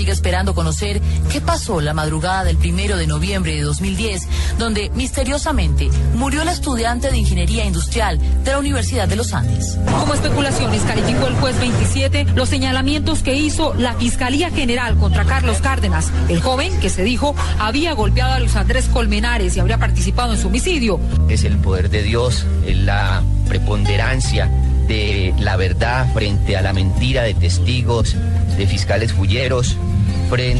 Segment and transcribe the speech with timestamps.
[0.00, 0.98] Sigue esperando conocer
[1.30, 4.28] qué pasó la madrugada del primero de noviembre de 2010,
[4.58, 9.76] donde misteriosamente murió la estudiante de Ingeniería Industrial de la Universidad de los Andes.
[9.98, 15.58] Como especulaciones calificó el juez 27 los señalamientos que hizo la Fiscalía General contra Carlos
[15.58, 20.32] Cárdenas, el joven que se dijo había golpeado a Luis Andrés Colmenares y habría participado
[20.32, 20.98] en su homicidio.
[21.28, 24.50] Es el poder de Dios, la preponderancia
[24.90, 28.16] de la verdad frente a la mentira de testigos,
[28.58, 29.76] de fiscales fulleros,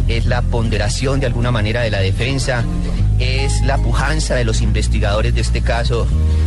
[0.09, 2.65] es la ponderación de alguna manera de la defensa,
[3.19, 6.07] es la pujanza de los investigadores de este caso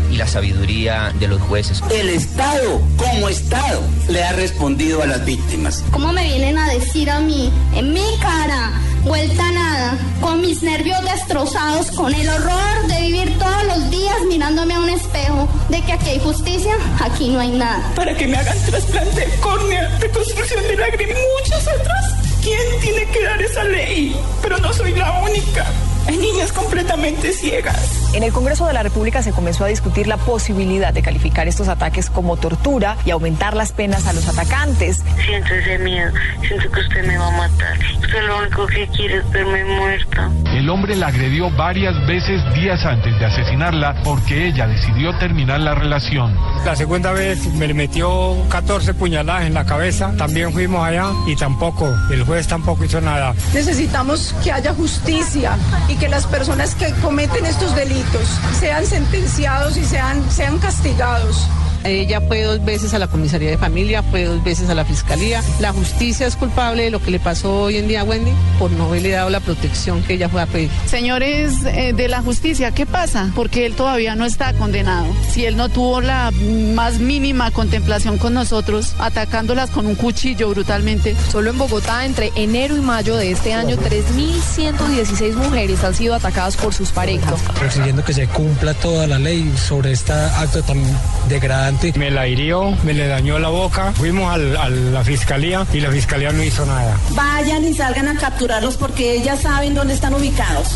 [0.10, 1.82] y la sabiduría de los jueces.
[1.92, 5.84] El Estado, como Estado, le ha respondido a las víctimas.
[5.92, 8.72] ¿Cómo me vienen a decir a mí, en mi cara,
[9.04, 14.16] vuelta a nada, con mis nervios destrozados, con el horror de vivir todos los días
[14.28, 17.92] mirándome a un espejo, de que aquí hay justicia, aquí no hay nada?
[17.96, 22.06] Para que me hagan trasplante de córnea, reconstrucción de lágrima y muchas otras.
[22.42, 24.16] ¿Quién tiene que dar esa ley?
[24.42, 25.66] Pero no soy la única.
[26.08, 28.12] Hay niñas completamente ciegas.
[28.14, 31.68] En el Congreso de la República se comenzó a discutir la posibilidad de calificar estos
[31.68, 35.02] ataques como tortura y aumentar las penas a los atacantes.
[35.26, 36.12] Siento ese miedo,
[36.48, 37.78] siento que usted me va a matar.
[38.02, 40.30] Usted lo único que quiere es verme muerta.
[40.54, 45.74] El hombre la agredió varias veces días antes de asesinarla porque ella decidió terminar la
[45.74, 46.38] relación.
[46.66, 50.14] La segunda vez me le metió 14 puñaladas en la cabeza.
[50.18, 53.34] También fuimos allá y tampoco, el juez tampoco hizo nada.
[53.54, 55.58] Necesitamos que haya justicia
[55.94, 58.28] y que las personas que cometen estos delitos
[58.60, 61.48] sean sentenciados y sean, sean castigados.
[61.84, 65.44] Ella fue dos veces a la comisaría de familia, fue dos veces a la fiscalía.
[65.60, 68.72] La justicia es culpable de lo que le pasó hoy en día a Wendy por
[68.72, 70.70] no haberle dado la protección que ella fue a pedir.
[70.86, 73.32] Señores eh, de la justicia, ¿qué pasa?
[73.36, 75.06] Porque él todavía no está condenado.
[75.30, 76.32] Si él no tuvo la
[76.74, 81.16] más mínima contemplación con nosotros, atacándolas con un cuchillo brutalmente.
[81.32, 86.56] Solo en Bogotá, entre enero y mayo de este año, 3.116 mujeres han sido atacadas
[86.56, 87.42] por sus parejas.
[87.64, 90.82] Exigiendo que se cumpla toda la ley sobre este acto tan
[91.28, 93.94] degradante me la hirió, me le dañó la boca.
[93.94, 96.98] Fuimos a la fiscalía y la fiscalía no hizo nada.
[97.12, 100.76] Vayan y salgan a capturarlos porque ellas saben dónde están ubicados.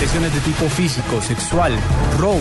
[0.00, 1.74] Agresiones de tipo físico, sexual,
[2.18, 2.40] robos,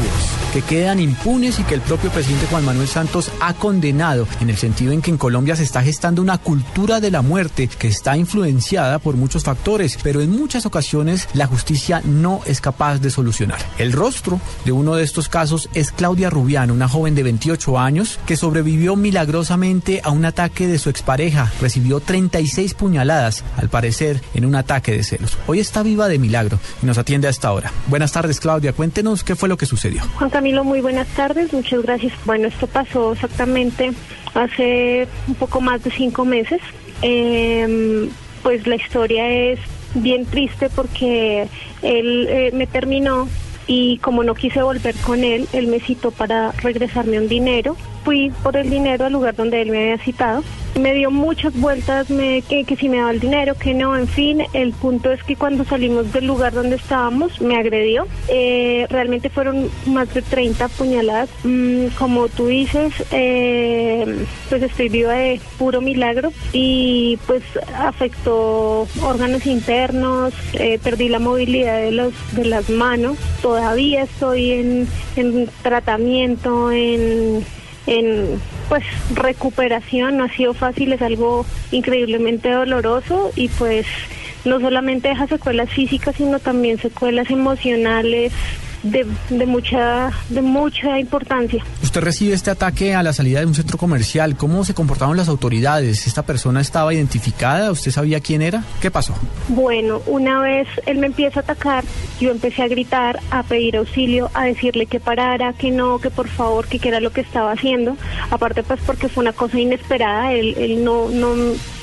[0.53, 4.56] que quedan impunes y que el propio presidente Juan Manuel Santos ha condenado, en el
[4.56, 8.16] sentido en que en Colombia se está gestando una cultura de la muerte que está
[8.16, 13.59] influenciada por muchos factores, pero en muchas ocasiones la justicia no es capaz de solucionar.
[13.78, 18.19] El rostro de uno de estos casos es Claudia Rubiano, una joven de 28 años
[18.25, 24.46] que sobrevivió milagrosamente a un ataque de su expareja, recibió 36 puñaladas, al parecer en
[24.46, 25.38] un ataque de celos.
[25.46, 27.72] Hoy está viva de milagro y nos atiende a ahora.
[27.88, 28.74] Buenas tardes, Claudia.
[28.74, 30.02] Cuéntenos qué fue lo que sucedió.
[30.16, 31.52] Juan Camilo, muy buenas tardes.
[31.52, 32.14] Muchas gracias.
[32.26, 33.92] Bueno, esto pasó exactamente
[34.34, 36.62] hace un poco más de cinco meses.
[37.02, 38.10] Em,
[38.44, 39.60] pues la historia es
[39.96, 41.48] bien triste porque
[41.82, 43.28] él eh, me terminó
[43.68, 47.76] y como no quise volver con él, él me citó para regresarme un dinero.
[48.04, 50.44] Fui por el dinero al lugar donde él me había citado.
[50.80, 54.08] Me dio muchas vueltas, me, que, que si me daba el dinero, que no, en
[54.08, 59.30] fin, el punto es que cuando salimos del lugar donde estábamos me agredió, eh, realmente
[59.30, 65.81] fueron más de 30 puñaladas, mm, como tú dices, eh, pues estoy viva de puro
[65.81, 67.44] milagro y pues
[67.76, 74.88] afectó órganos internos, eh, perdí la movilidad de, los, de las manos, todavía estoy en,
[75.16, 77.44] en tratamiento, en
[77.90, 78.40] en
[78.70, 78.84] pues
[79.16, 83.88] recuperación no ha sido fácil, es algo increíblemente doloroso y pues
[84.46, 88.31] no solamente deja secuelas físicas, sino también secuelas emocionales,
[88.84, 91.64] de, de, mucha, de mucha importancia.
[91.84, 94.36] Usted recibe este ataque a la salida de un centro comercial.
[94.36, 96.08] ¿Cómo se comportaron las autoridades?
[96.08, 97.72] ¿Esta persona estaba identificada?
[97.72, 98.64] ¿Usted sabía quién era?
[98.81, 99.16] ¿Qué pasó?
[99.50, 101.84] Bueno, una vez él me empieza a atacar,
[102.20, 106.28] yo empecé a gritar, a pedir auxilio, a decirle que parara, que no, que por
[106.28, 107.98] favor, que qué era lo que estaba haciendo.
[108.32, 111.36] Aparte, pues porque fue una cosa inesperada, él, él no, no,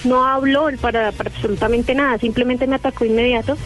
[0.04, 3.56] no habló para, para absolutamente nada, simplemente me atacó inmediato.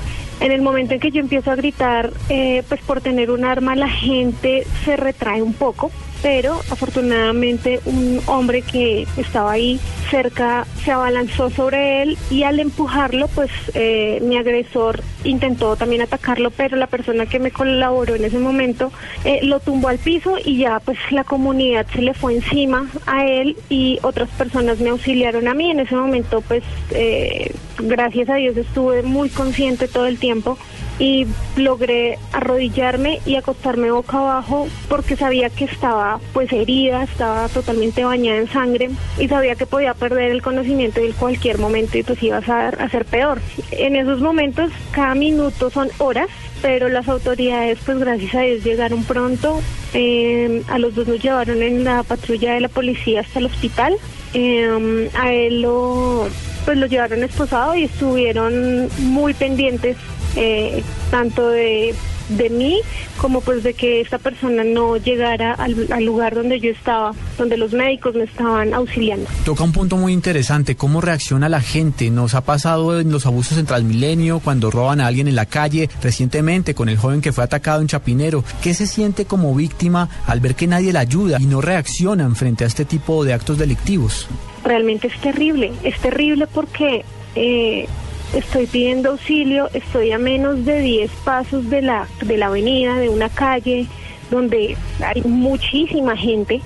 [0.40, 3.76] En el momento en que yo empiezo a gritar, eh, pues por tener un arma,
[3.76, 5.90] la gente se retrae un poco.
[6.22, 9.80] Pero afortunadamente un hombre que estaba ahí
[10.10, 16.50] cerca se abalanzó sobre él y al empujarlo, pues eh, mi agresor intentó también atacarlo,
[16.50, 18.92] pero la persona que me colaboró en ese momento
[19.24, 23.26] eh, lo tumbó al piso y ya pues la comunidad se le fue encima a
[23.26, 25.70] él y otras personas me auxiliaron a mí.
[25.70, 30.58] En ese momento pues eh, gracias a Dios estuve muy consciente todo el tiempo
[31.00, 31.26] y
[31.56, 38.38] logré arrodillarme y acostarme boca abajo porque sabía que estaba pues herida, estaba totalmente bañada
[38.38, 42.36] en sangre y sabía que podía perder el conocimiento en cualquier momento y pues iba
[42.36, 43.40] a, a ser peor.
[43.72, 46.28] En esos momentos cada minuto son horas,
[46.60, 49.60] pero las autoridades pues gracias a Dios llegaron pronto.
[49.94, 53.96] Eh, a los dos nos llevaron en la patrulla de la policía hasta el hospital.
[54.34, 56.28] Eh, a él lo
[56.64, 59.96] pues lo llevaron esposado y estuvieron muy pendientes
[60.36, 61.94] eh, tanto de,
[62.30, 62.80] de mí
[63.18, 67.56] como pues de que esta persona no llegara al, al, lugar donde yo estaba, donde
[67.56, 69.28] los médicos me estaban auxiliando.
[69.44, 72.10] Toca un punto muy interesante, cómo reacciona la gente.
[72.10, 75.88] Nos ha pasado en los abusos en Transmilenio, cuando roban a alguien en la calle,
[76.02, 78.44] recientemente con el joven que fue atacado en Chapinero.
[78.62, 82.64] ¿Qué se siente como víctima al ver que nadie la ayuda y no reaccionan frente
[82.64, 84.28] a este tipo de actos delictivos?
[84.64, 87.04] Realmente es terrible, es terrible porque...
[87.34, 87.86] Eh,
[88.34, 93.08] estoy pidiendo auxilio, estoy a menos de 10 pasos de la, de la avenida, de
[93.08, 93.86] una calle
[94.30, 96.60] donde hay muchísima gente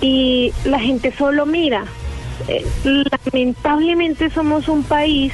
[0.00, 1.84] y la gente solo mira.
[2.48, 5.32] Eh, lamentablemente somos un país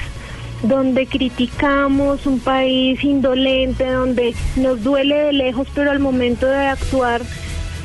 [0.63, 7.23] donde criticamos, un país indolente, donde nos duele de lejos, pero al momento de actuar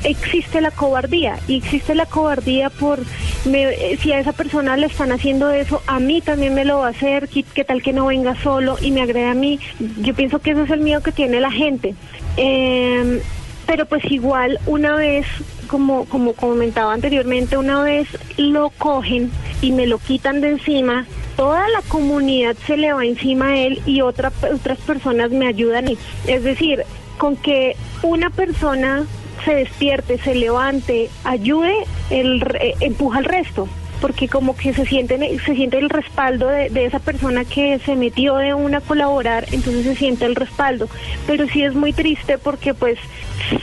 [0.04, 3.00] existe la cobardía y existe la cobardía por
[3.46, 6.88] me, si a esa persona le están haciendo eso, a mí también me lo va
[6.88, 9.60] a hacer, qué, tal que no venga solo y me agrede a mí.
[10.02, 11.96] Yo pienso que eso es el miedo que tiene la gente.
[12.38, 13.22] Eh,
[13.66, 15.26] pero pues igual una vez,
[15.68, 18.08] como, como comentaba anteriormente, una vez
[18.38, 19.32] lo cogen
[19.62, 21.06] y me lo quitan de encima,
[21.38, 25.86] toda la comunidad se le va encima a él y otra, otras personas me ayudan.
[26.28, 26.84] Es decir,
[27.18, 29.06] con que una persona
[29.46, 31.74] se despierte, se levante, ayude,
[32.10, 33.68] el, eh, empuja al resto
[34.02, 37.96] porque como que se siente, se siente el respaldo de, de, esa persona que se
[37.96, 40.90] metió de una a colaborar, entonces se siente el respaldo.
[41.28, 42.98] Pero sí es muy triste porque pues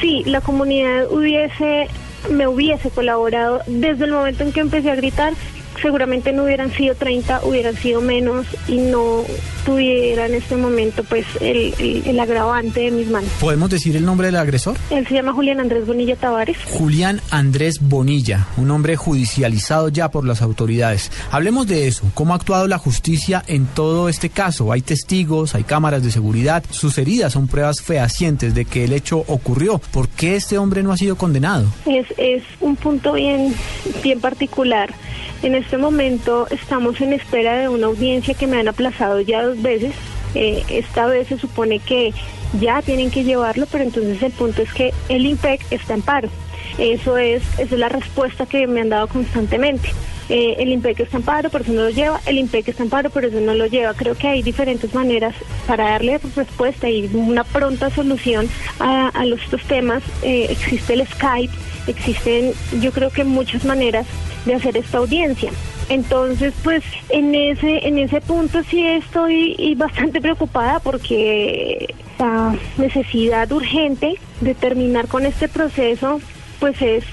[0.01, 1.89] sí, la comunidad hubiese,
[2.31, 5.33] me hubiese colaborado desde el momento en que empecé a gritar,
[5.81, 9.25] seguramente no hubieran sido 30, hubieran sido menos y no
[9.65, 13.31] tuviera en este momento pues el, el, el, agravante de mis manos.
[13.41, 14.77] ¿Podemos decir el nombre del agresor?
[14.91, 16.57] Él se llama Julián Andrés Bonilla Tavares.
[16.65, 21.11] Julián Andrés Bonilla, un hombre judicializado ya por las autoridades.
[21.31, 24.73] Hablemos de eso, cómo ha actuado la justicia en todo este caso.
[24.73, 29.19] Hay testigos, hay cámaras de seguridad, sus heridas son pruebas fehacientes de que el hecho
[29.27, 29.79] ocurrió.
[29.93, 31.67] ¿Por qué este hombre no ha sido condenado?
[31.87, 33.55] Es, es un punto bien,
[34.03, 34.95] bien particular.
[35.43, 39.63] En este momento estamos en espera de una audiencia que me han aplazado ya dos
[39.63, 39.95] veces.
[40.35, 42.13] Eh, esta vez se supone que
[42.61, 46.29] ya tienen que llevarlo, pero entonces el punto es que el IMPEC está en paro.
[46.79, 49.91] Eso es, esa es la respuesta que me han dado constantemente.
[50.29, 52.91] Eh, el IMPEC está en paro, por eso no lo lleva, el IMPEC está en
[52.91, 53.95] paro, por eso no lo lleva.
[53.95, 55.35] Creo que hay diferentes maneras
[55.67, 58.49] para darle respuesta y una pronta solución
[58.79, 60.03] a, a estos temas.
[60.23, 61.53] Eh, existe el Skype,
[61.87, 64.07] existen yo creo que muchas maneras
[64.45, 65.51] de hacer esta audiencia.
[65.89, 74.19] Entonces, pues en ese en ese punto sí estoy bastante preocupada porque la necesidad urgente
[74.43, 76.21] de terminar con este proceso,
[76.61, 77.05] pues es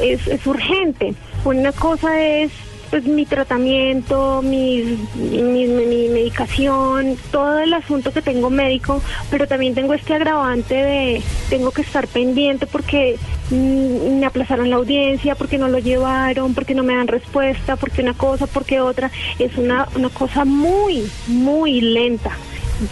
[0.00, 1.14] es, es urgente.
[1.44, 2.50] Una cosa es
[2.90, 9.74] pues mi tratamiento, mi, mi, mi, medicación, todo el asunto que tengo médico, pero también
[9.74, 13.18] tengo este agravante de tengo que estar pendiente porque
[13.50, 18.02] mm, me aplazaron la audiencia, porque no lo llevaron, porque no me dan respuesta, porque
[18.02, 19.10] una cosa, porque otra,
[19.40, 22.30] es una, una cosa muy, muy lenta.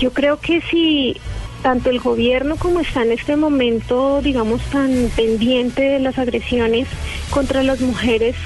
[0.01, 1.17] Yo creo que si
[1.65, 6.87] tanto el gobierno como está en este momento, digamos, tan pendiente de las agresiones
[7.31, 8.37] contra las mujeres,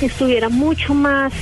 [0.00, 1.34] estuviera mucho más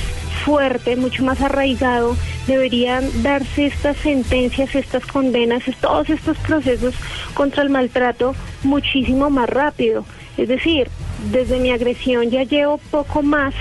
[0.43, 6.95] fuerte, mucho más arraigado, deberían darse estas sentencias, estas condenas, todos estos procesos
[7.33, 10.03] contra el maltrato muchísimo más rápido.
[10.35, 10.89] Es decir,
[11.31, 13.53] desde mi agresión ya llevo poco más,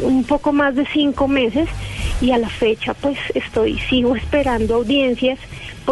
[0.00, 1.68] un poco más de cinco meses
[2.20, 5.40] y a la fecha pues estoy, sigo esperando audiencias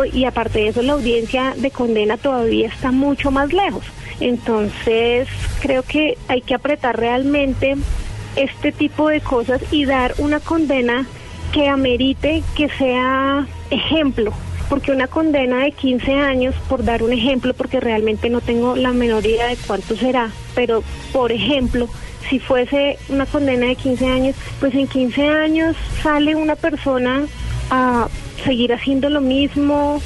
[0.05, 3.85] y aparte de eso la audiencia de condena todavía está mucho más lejos.
[4.21, 5.29] Entonces
[5.61, 7.77] creo que hay que apretar realmente
[8.37, 11.07] este tipo de cosas y dar una condena
[11.53, 14.33] que amerite que sea ejemplo,
[14.69, 18.93] porque una condena de 15 años, por dar un ejemplo, porque realmente no tengo la
[18.93, 21.89] menor idea de cuánto será, pero por ejemplo,
[22.29, 27.27] si fuese una condena de 15 años, pues en 15 años sale una persona
[27.71, 28.09] a
[28.45, 30.01] seguir haciendo lo mismo,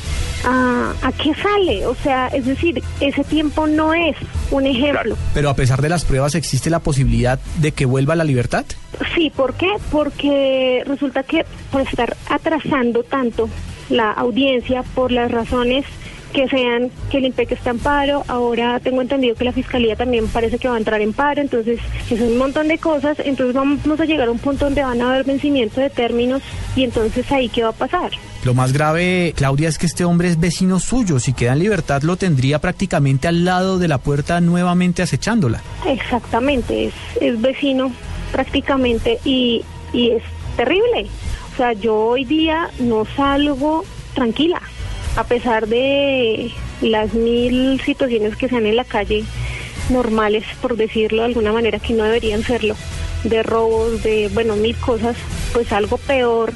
[0.45, 4.17] a, a qué sale, o sea, es decir, ese tiempo no es
[4.51, 5.17] un ejemplo.
[5.35, 8.65] Pero a pesar de las pruebas, ¿existe la posibilidad de que vuelva a la libertad?
[9.15, 9.69] Sí, ¿por qué?
[9.91, 13.49] Porque resulta que por estar atrasando tanto
[13.89, 15.85] la audiencia por las razones
[16.33, 20.29] que sean que el IMPEC está en paro, ahora tengo entendido que la Fiscalía también
[20.29, 21.79] parece que va a entrar en paro, entonces
[22.11, 25.11] es un montón de cosas, entonces vamos a llegar a un punto donde van a
[25.11, 26.43] haber vencimiento de términos
[26.75, 28.11] y entonces ahí qué va a pasar.
[28.45, 31.21] Lo más grave, Claudia, es que este hombre es vecino suyo.
[31.21, 35.63] Si queda en libertad, lo tendría prácticamente al lado de la puerta nuevamente acechándola.
[35.87, 37.93] Exactamente, es, es vecino
[38.33, 39.63] prácticamente y,
[39.93, 40.23] y es
[40.57, 41.07] terrible.
[41.53, 43.85] O sea, yo hoy día no salgo
[44.15, 44.61] tranquila,
[45.17, 49.25] a pesar de las mil situaciones que sean en la calle
[49.91, 52.75] normales, por decirlo de alguna manera, que no deberían serlo,
[53.25, 55.17] de robos, de, bueno, mil cosas,
[55.53, 56.53] pues algo peor,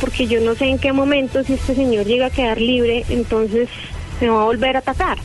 [0.00, 3.68] porque yo no sé en qué momento, si este señor llega a quedar libre, entonces
[4.20, 5.18] me va a volver a atacar.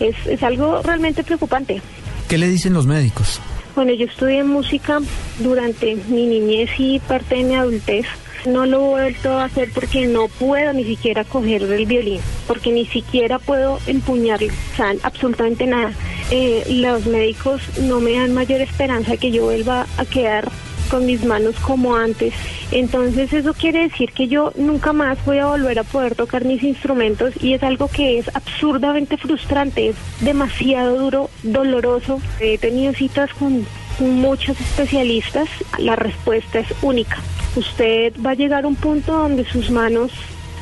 [0.00, 1.80] Es, es algo realmente preocupante.
[2.28, 3.40] ¿Qué le dicen los médicos?
[3.78, 4.98] Bueno, yo estudié música
[5.38, 8.06] durante mi niñez y parte de mi adultez.
[8.44, 12.72] No lo he vuelto a hacer porque no puedo ni siquiera coger el violín, porque
[12.72, 15.92] ni siquiera puedo empuñarlo, o sea, absolutamente nada.
[16.32, 20.50] Eh, los médicos no me dan mayor esperanza que yo vuelva a quedar
[20.88, 22.34] con mis manos como antes.
[22.70, 26.62] Entonces eso quiere decir que yo nunca más voy a volver a poder tocar mis
[26.62, 32.20] instrumentos y es algo que es absurdamente frustrante, es demasiado duro, doloroso.
[32.40, 33.66] He tenido citas con
[34.00, 37.18] muchos especialistas, la respuesta es única.
[37.56, 40.12] Usted va a llegar a un punto donde sus manos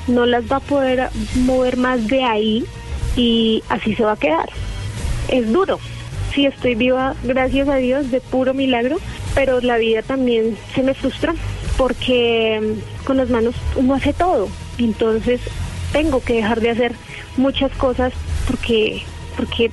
[0.06, 2.64] no las va a poder mover más de ahí
[3.16, 4.48] y así se va a quedar.
[5.28, 5.78] Es duro.
[6.34, 8.98] Sí, estoy viva, gracias a Dios, de puro milagro,
[9.36, 11.34] pero la vida también se me frustra
[11.76, 12.74] porque
[13.04, 14.48] con las manos uno hace todo.
[14.78, 15.42] Entonces
[15.92, 16.94] tengo que dejar de hacer
[17.36, 18.14] muchas cosas
[18.48, 19.02] porque
[19.36, 19.70] porque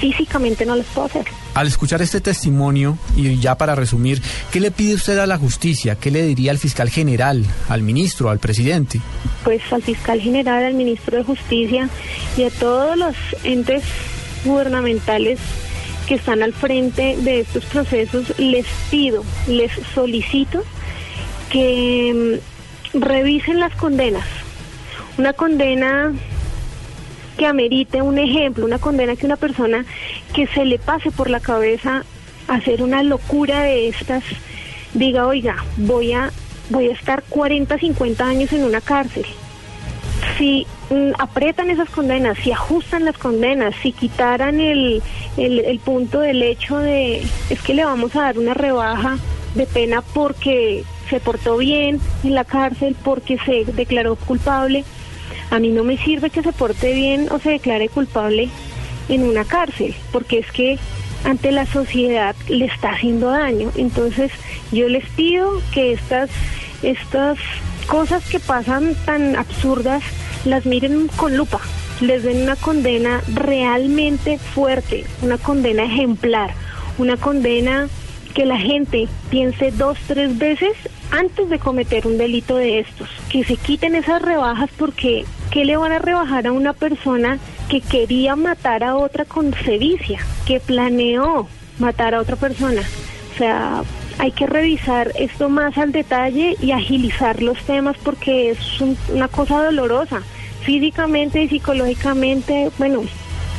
[0.00, 1.26] físicamente no las puedo hacer.
[1.52, 5.96] Al escuchar este testimonio, y ya para resumir, ¿qué le pide usted a la justicia?
[5.96, 9.02] ¿Qué le diría al fiscal general, al ministro, al presidente?
[9.44, 11.90] Pues al fiscal general, al ministro de Justicia
[12.38, 13.82] y a todos los entes
[14.46, 15.38] gubernamentales
[16.06, 20.62] que están al frente de estos procesos, les pido, les solicito
[21.50, 22.40] que
[22.94, 24.26] mm, revisen las condenas.
[25.18, 26.12] Una condena
[27.36, 29.84] que amerite un ejemplo, una condena que una persona
[30.34, 32.04] que se le pase por la cabeza
[32.48, 34.22] hacer una locura de estas
[34.94, 36.30] diga, oiga, voy a
[36.70, 39.24] voy a estar 40, 50 años en una cárcel.
[40.36, 45.02] Si mm, aprietan esas condenas, si ajustan las condenas, si quitaran el,
[45.36, 49.18] el, el punto del hecho de es que le vamos a dar una rebaja
[49.54, 54.84] de pena porque se portó bien en la cárcel, porque se declaró culpable,
[55.50, 58.48] a mí no me sirve que se porte bien o se declare culpable
[59.08, 60.78] en una cárcel, porque es que
[61.24, 63.70] ante la sociedad le está haciendo daño.
[63.76, 64.32] Entonces,
[64.72, 66.30] yo les pido que estas,
[66.82, 67.38] estas
[67.86, 70.02] cosas que pasan tan absurdas
[70.46, 71.60] las miren con lupa,
[72.00, 76.54] les den una condena realmente fuerte, una condena ejemplar,
[76.98, 77.88] una condena
[78.34, 80.72] que la gente piense dos, tres veces
[81.10, 85.76] antes de cometer un delito de estos, que se quiten esas rebajas porque ¿qué le
[85.76, 87.38] van a rebajar a una persona
[87.68, 91.48] que quería matar a otra con sevicia, que planeó
[91.78, 92.82] matar a otra persona?
[93.34, 93.82] O sea,
[94.18, 98.58] hay que revisar esto más al detalle y agilizar los temas porque es
[99.08, 100.22] una cosa dolorosa,
[100.66, 103.02] físicamente y psicológicamente, bueno,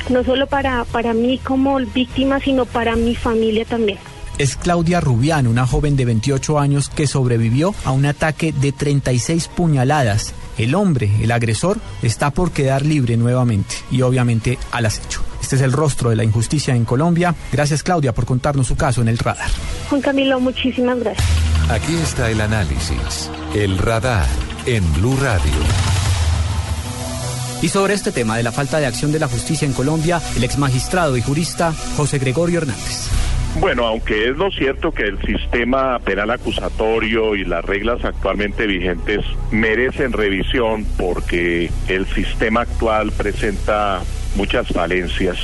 [0.09, 3.97] no solo para, para mí como víctima, sino para mi familia también
[4.37, 9.47] es Claudia Rubiano, una joven de 28 años que sobrevivió a un ataque de 36
[9.47, 10.33] puñaladas.
[10.57, 15.23] El hombre, el agresor, está por quedar libre nuevamente y obviamente al acecho.
[15.41, 17.35] Este es el rostro de la injusticia en Colombia.
[17.51, 19.49] Gracias Claudia por contarnos su caso en el radar.
[19.89, 21.27] Juan Camilo, muchísimas gracias.
[21.69, 24.27] Aquí está el análisis, el radar
[24.65, 25.96] en Blue Radio.
[27.61, 30.43] Y sobre este tema de la falta de acción de la justicia en Colombia, el
[30.43, 33.09] ex magistrado y jurista José Gregorio Hernández.
[33.59, 39.25] Bueno, aunque es lo cierto que el sistema penal acusatorio y las reglas actualmente vigentes
[39.49, 44.01] merecen revisión porque el sistema actual presenta
[44.35, 45.37] muchas falencias.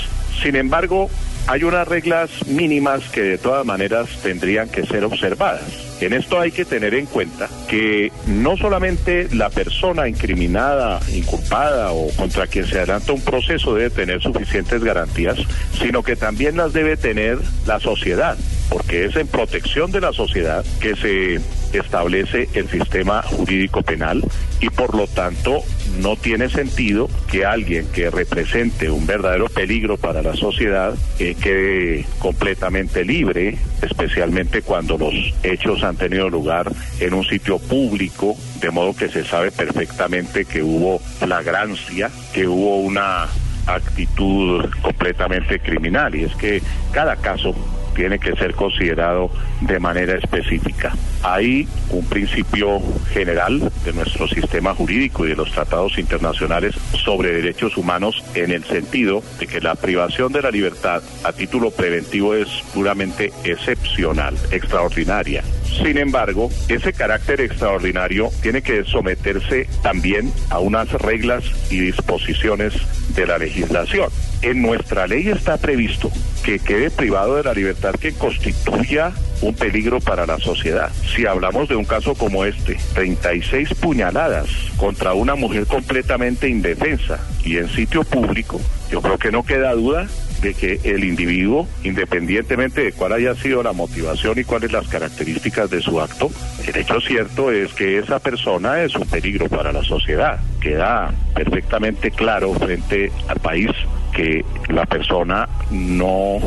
[0.44, 1.10] Sin embargo,
[1.48, 5.62] hay unas reglas mínimas que de todas maneras tendrían que ser observadas.
[6.00, 12.10] En esto hay que tener en cuenta que no solamente la persona incriminada, inculpada o
[12.16, 15.38] contra quien se adelanta un proceso debe tener suficientes garantías,
[15.80, 18.38] sino que también las debe tener la sociedad,
[18.70, 21.40] porque es en protección de la sociedad que se
[21.78, 24.24] establece el sistema jurídico penal
[24.60, 25.64] y por lo tanto
[26.00, 32.06] no tiene sentido que alguien que represente un verdadero peligro para la sociedad eh, quede
[32.20, 38.96] completamente libre, especialmente cuando los hechos han tenido lugar en un sitio público, de modo
[38.96, 43.28] que se sabe perfectamente que hubo flagrancia, que hubo una
[43.66, 46.16] actitud completamente criminal.
[46.16, 47.56] Y es que cada caso
[47.94, 49.32] tiene que ser considerado
[49.62, 50.94] de manera específica.
[51.24, 52.82] Hay un principio
[53.12, 58.64] general de nuestro sistema jurídico y de los tratados internacionales sobre derechos humanos en el
[58.64, 65.44] sentido de que la privación de la libertad a título preventivo es puramente excepcional, extraordinaria.
[65.64, 72.74] Sin embargo, ese carácter extraordinario tiene que someterse también a unas reglas y disposiciones
[73.16, 74.10] de la legislación.
[74.42, 76.12] En nuestra ley está previsto
[76.44, 80.90] que quede privado de la libertad que constituya un peligro para la sociedad.
[81.16, 87.58] Si hablamos de un caso como este, 36 puñaladas contra una mujer completamente indefensa y
[87.58, 90.08] en sitio público, yo creo que no queda duda
[90.44, 95.70] de que el individuo, independientemente de cuál haya sido la motivación y cuáles las características
[95.70, 96.30] de su acto,
[96.68, 100.40] el hecho cierto es que esa persona es un peligro para la sociedad.
[100.60, 103.70] Queda perfectamente claro frente al país
[104.14, 106.40] que la persona no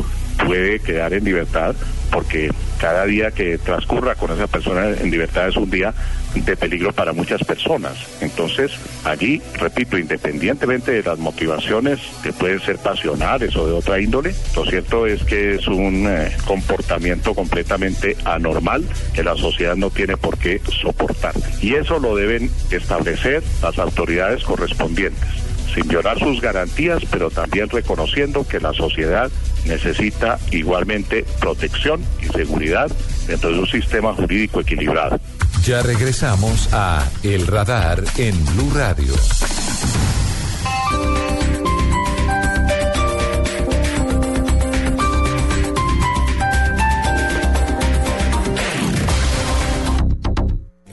[0.45, 1.75] puede quedar en libertad
[2.11, 5.93] porque cada día que transcurra con esa persona en libertad es un día
[6.35, 7.97] de peligro para muchas personas.
[8.21, 8.71] Entonces,
[9.03, 14.65] allí, repito, independientemente de las motivaciones que pueden ser pasionales o de otra índole, lo
[14.65, 18.83] cierto es que es un eh, comportamiento completamente anormal
[19.13, 21.33] que la sociedad no tiene por qué soportar.
[21.61, 28.47] Y eso lo deben establecer las autoridades correspondientes sin violar sus garantías, pero también reconociendo
[28.47, 29.29] que la sociedad
[29.65, 32.91] necesita igualmente protección y seguridad
[33.27, 35.19] dentro de un sistema jurídico equilibrado.
[35.63, 39.13] Ya regresamos a El Radar en Blue Radio.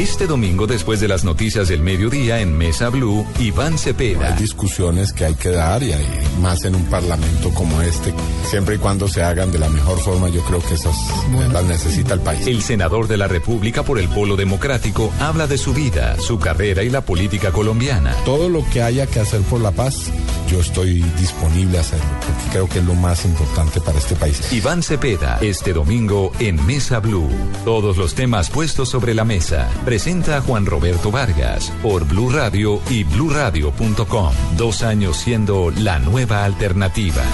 [0.00, 4.28] Este domingo, después de las noticias del mediodía en Mesa Blue, Iván Cepeda.
[4.28, 6.06] Hay discusiones que hay que dar y hay
[6.40, 8.14] más en un parlamento como este.
[8.48, 10.96] Siempre y cuando se hagan de la mejor forma, yo creo que esas
[11.52, 12.46] las necesita el país.
[12.46, 16.82] El senador de la República por el Polo Democrático habla de su vida, su carrera
[16.82, 18.14] y la política colombiana.
[18.24, 20.10] Todo lo que haya que hacer por la paz,
[20.50, 24.50] yo estoy disponible a hacerlo, porque creo que es lo más importante para este país.
[24.50, 27.28] Iván Cepeda, este domingo en Mesa Blue.
[27.66, 32.80] Todos los temas puestos sobre la mesa presenta a Juan Roberto Vargas por Blue Radio
[32.90, 34.32] y bluradio.com.
[34.56, 37.24] Dos años siendo la nueva alternativa.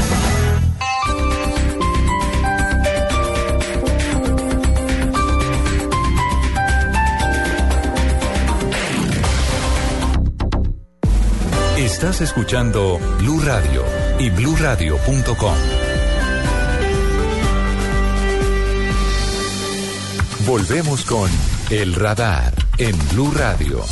[11.77, 13.85] Estás escuchando Blue Radio
[14.19, 15.57] y bluradio.com.
[20.47, 21.29] Volvemos con
[21.71, 23.83] El Radar en Blue Radio.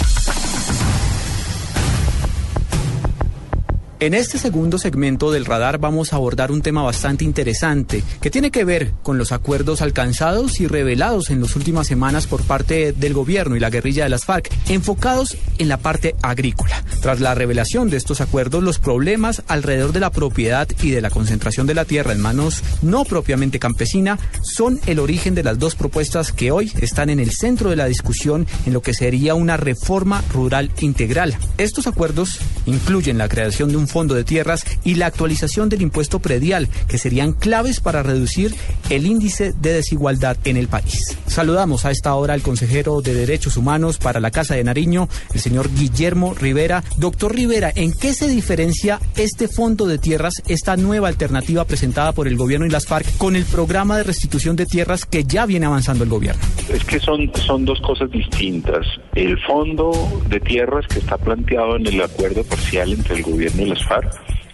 [4.00, 8.50] En este segundo segmento del radar vamos a abordar un tema bastante interesante que tiene
[8.50, 13.14] que ver con los acuerdos alcanzados y revelados en las últimas semanas por parte del
[13.14, 16.84] gobierno y la guerrilla de las FARC, enfocados en la parte agrícola.
[17.02, 21.10] Tras la revelación de estos acuerdos, los problemas alrededor de la propiedad y de la
[21.10, 25.76] concentración de la tierra en manos no propiamente campesina son el origen de las dos
[25.76, 29.56] propuestas que hoy están en el centro de la discusión en lo que sería una
[29.56, 31.36] reforma rural integral.
[31.58, 36.18] Estos acuerdos incluyen la creación de un fondo de tierras y la actualización del impuesto
[36.18, 38.54] predial, que serían claves para reducir
[38.90, 41.16] el índice de desigualdad en el país.
[41.26, 45.40] Saludamos a esta hora al consejero de Derechos Humanos para la Casa de Nariño, el
[45.40, 46.84] señor Guillermo Rivera.
[46.96, 52.28] Doctor Rivera, ¿en qué se diferencia este fondo de tierras, esta nueva alternativa presentada por
[52.28, 55.66] el gobierno y las FARC, con el programa de restitución de tierras que ya viene
[55.66, 56.42] avanzando el gobierno?
[56.72, 58.86] Es que son, son dos cosas distintas.
[59.14, 59.92] El fondo
[60.28, 63.73] de tierras que está planteado en el acuerdo parcial entre el gobierno y las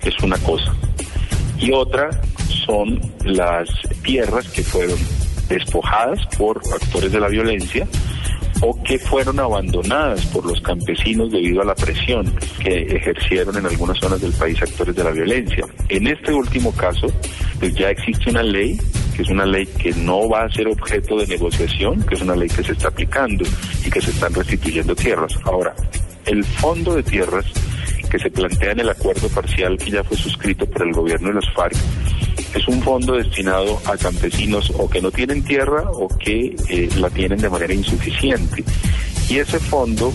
[0.02, 0.74] Es una cosa.
[1.59, 2.11] Y otra
[2.66, 3.68] son las
[4.02, 4.98] tierras que fueron
[5.48, 7.87] despojadas por actores de la violencia
[8.62, 13.98] o que fueron abandonadas por los campesinos debido a la presión que ejercieron en algunas
[13.98, 15.64] zonas del país actores de la violencia.
[15.88, 17.06] En este último caso,
[17.59, 18.78] pues ya existe una ley,
[19.16, 22.37] que es una ley que no va a ser objeto de negociación, que es una
[22.37, 23.44] ley que se está aplicando
[23.85, 25.33] y que se están restituyendo tierras.
[25.44, 25.74] Ahora,
[26.26, 27.46] el fondo de tierras
[28.10, 31.34] que se plantea en el acuerdo parcial que ya fue suscrito por el gobierno de
[31.34, 31.76] los FARC
[32.54, 37.08] es un fondo destinado a campesinos o que no tienen tierra o que eh, la
[37.10, 38.64] tienen de manera insuficiente.
[39.28, 40.12] Y ese fondo,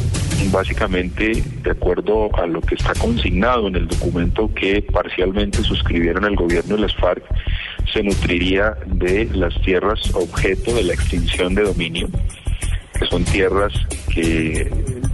[0.51, 6.36] básicamente, de acuerdo a lo que está consignado en el documento que parcialmente suscribieron el
[6.36, 7.23] gobierno y las FARC,
[7.93, 12.10] se nutriría de las tierras objeto de la extinción de dominio,
[12.99, 13.73] que son tierras
[14.13, 14.69] que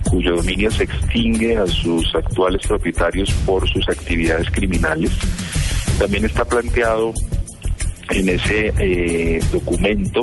[0.09, 5.11] cuyo dominio se extingue a sus actuales propietarios por sus actividades criminales.
[5.97, 7.13] También está planteado
[8.09, 10.21] en ese eh, documento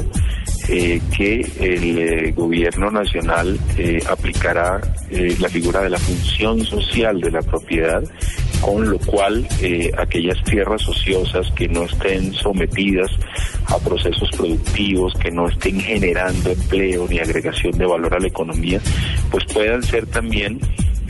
[0.68, 3.58] eh, que el eh, gobierno nacional
[4.08, 8.02] aplicará la figura de la función social de la propiedad,
[8.60, 9.46] con lo cual
[9.96, 13.10] aquellas tierras ociosas que no estén sometidas
[13.66, 18.80] a procesos productivos, que no estén generando empleo ni agregación de valor a la economía,
[19.30, 20.60] pues puedan ser también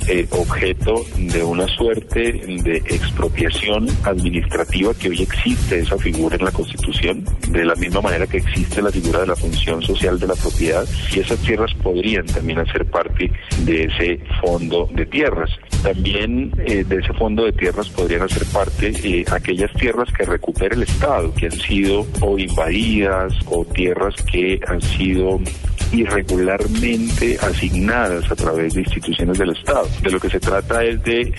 [0.08, 6.50] eh, objeto de una suerte de expropiación administrativa que hoy existe esa figura en la
[6.50, 10.34] Constitución, de la misma manera que existe la figura de la función social de la
[10.34, 13.30] propiedad, y esas tierras podrían también hacer parte
[13.64, 15.50] de ese fondo de tierras.
[15.82, 20.74] También eh, de ese fondo de tierras podrían hacer parte eh, aquellas tierras que recupere
[20.74, 25.40] el Estado, que han sido o invadidas o tierras que han sido
[25.92, 29.88] irregularmente asignadas a través de instituciones del Estado.
[30.02, 31.32] De lo que se trata es de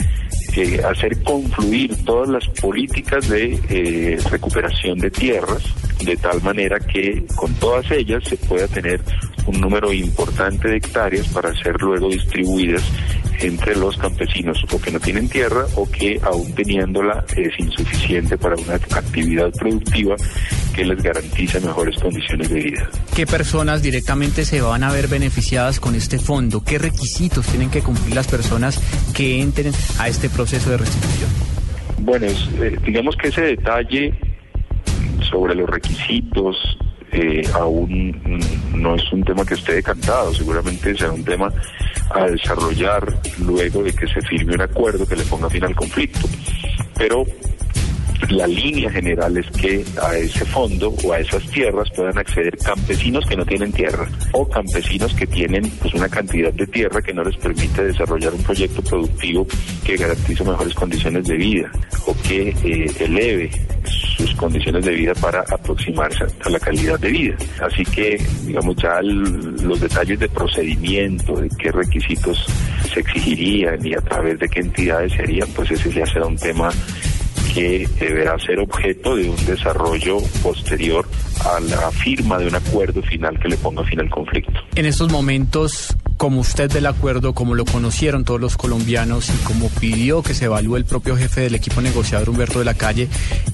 [0.55, 5.63] eh, hacer confluir todas las políticas de eh, recuperación de tierras
[6.03, 9.01] de tal manera que con todas ellas se pueda tener
[9.45, 12.83] un número importante de hectáreas para ser luego distribuidas
[13.41, 18.55] entre los campesinos o que no tienen tierra o que aún teniéndola es insuficiente para
[18.55, 20.15] una actividad productiva
[20.79, 22.89] que les garantice mejores condiciones de vida.
[23.13, 26.63] ¿Qué personas directamente se van a ver beneficiadas con este fondo?
[26.63, 28.79] ¿Qué requisitos tienen que cumplir las personas
[29.13, 31.29] que entren a este proceso de restitución?
[31.97, 34.13] Bueno, eh, digamos que ese detalle
[35.29, 36.55] sobre los requisitos
[37.11, 38.39] eh, aún
[38.73, 41.51] no es un tema que esté decantado, seguramente será un tema
[42.11, 43.03] a desarrollar
[43.39, 46.25] luego de que se firme un acuerdo que le ponga fin al conflicto.
[46.97, 47.25] Pero
[48.29, 53.25] la línea general es que a ese fondo o a esas tierras puedan acceder campesinos
[53.25, 57.23] que no tienen tierra o campesinos que tienen pues una cantidad de tierra que no
[57.23, 59.47] les permite desarrollar un proyecto productivo
[59.83, 61.71] que garantice mejores condiciones de vida
[62.05, 63.49] o que eh, eleve
[64.17, 67.37] sus condiciones de vida para aproximarse a la calidad de vida.
[67.61, 72.45] Así que, digamos, ya los detalles de procedimiento, de qué requisitos
[72.93, 76.69] se exigirían y a través de qué entidades serían, pues ese ya será un tema
[77.53, 81.07] que deberá ser objeto de un desarrollo posterior
[81.45, 84.59] a la firma de un acuerdo final que le ponga fin al conflicto.
[84.75, 89.69] En estos momentos, como usted del acuerdo, como lo conocieron todos los colombianos y como
[89.69, 93.07] pidió que se evalúe el propio jefe del equipo negociador Humberto de la Calle,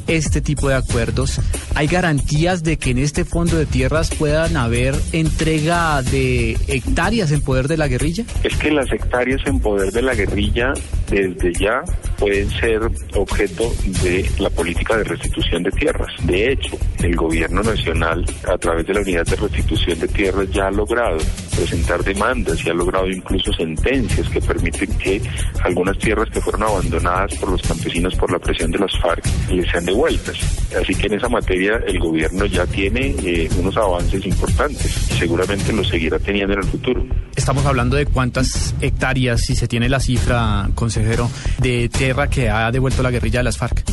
[0.07, 1.39] este tipo de acuerdos,
[1.75, 7.41] ¿hay garantías de que en este fondo de tierras puedan haber entrega de hectáreas en
[7.41, 8.25] poder de la guerrilla?
[8.43, 10.73] Es que las hectáreas en poder de la guerrilla
[11.07, 11.83] desde ya
[12.17, 12.81] pueden ser
[13.13, 16.11] objeto de la política de restitución de tierras.
[16.23, 20.65] De hecho, el gobierno nacional, a través de la unidad de restitución de tierras, ya
[20.65, 21.17] ha logrado
[21.55, 25.21] presentar demandas y ha logrado incluso sentencias que permiten que
[25.63, 29.69] algunas tierras que fueron abandonadas por los campesinos por la presión de las FARC les
[29.69, 30.37] sean devueltas.
[30.79, 35.73] Así que en esa materia el gobierno ya tiene eh, unos avances importantes y seguramente
[35.73, 37.05] los seguirá teniendo en el futuro.
[37.35, 42.71] Estamos hablando de cuántas hectáreas, si se tiene la cifra, consejero, de tierra que ha
[42.71, 43.83] devuelto la guerrilla de las FARC.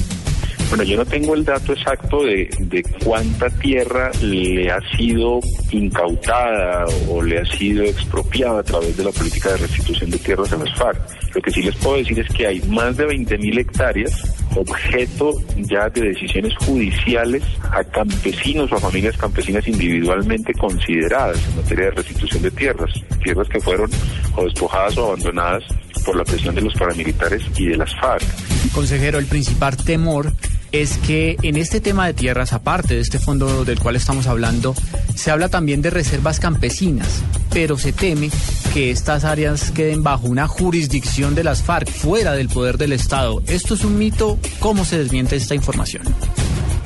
[0.73, 5.39] Bueno, yo no tengo el dato exacto de, de, cuánta tierra le ha sido
[5.71, 10.51] incautada o le ha sido expropiada a través de la política de restitución de tierras
[10.51, 10.99] en las FARC.
[11.35, 15.91] Lo que sí les puedo decir es que hay más de 20.000 hectáreas objeto ya
[15.91, 22.43] de decisiones judiciales a campesinos o a familias campesinas individualmente consideradas en materia de restitución
[22.43, 22.91] de tierras,
[23.23, 23.91] tierras que fueron
[24.37, 25.65] o despojadas o abandonadas
[26.05, 28.25] por la presión de los paramilitares y de las FARC.
[28.73, 30.33] Consejero, el principal temor
[30.73, 34.75] es que en este tema de tierras, aparte de este fondo del cual estamos hablando,
[35.15, 38.31] se habla también de reservas campesinas, pero se teme
[38.73, 43.43] que estas áreas queden bajo una jurisdicción de las FARC, fuera del poder del Estado.
[43.47, 44.39] ¿Esto es un mito?
[44.61, 46.03] ¿Cómo se desmiente esta información?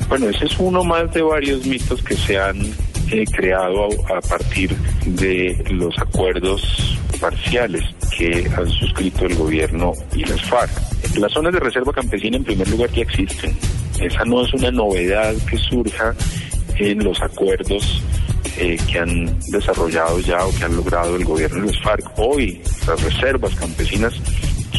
[0.09, 2.57] Bueno, ese es uno más de varios mitos que se han
[3.31, 7.83] creado a, a partir de los acuerdos parciales
[8.17, 10.71] que han suscrito el gobierno y las FARC.
[11.17, 13.55] Las zonas de reserva campesina en primer lugar ya existen.
[13.99, 16.13] Esa no es una novedad que surja
[16.77, 18.03] en los acuerdos
[18.57, 22.11] eh, que han desarrollado ya o que han logrado el gobierno y las FARC.
[22.17, 24.13] Hoy las reservas campesinas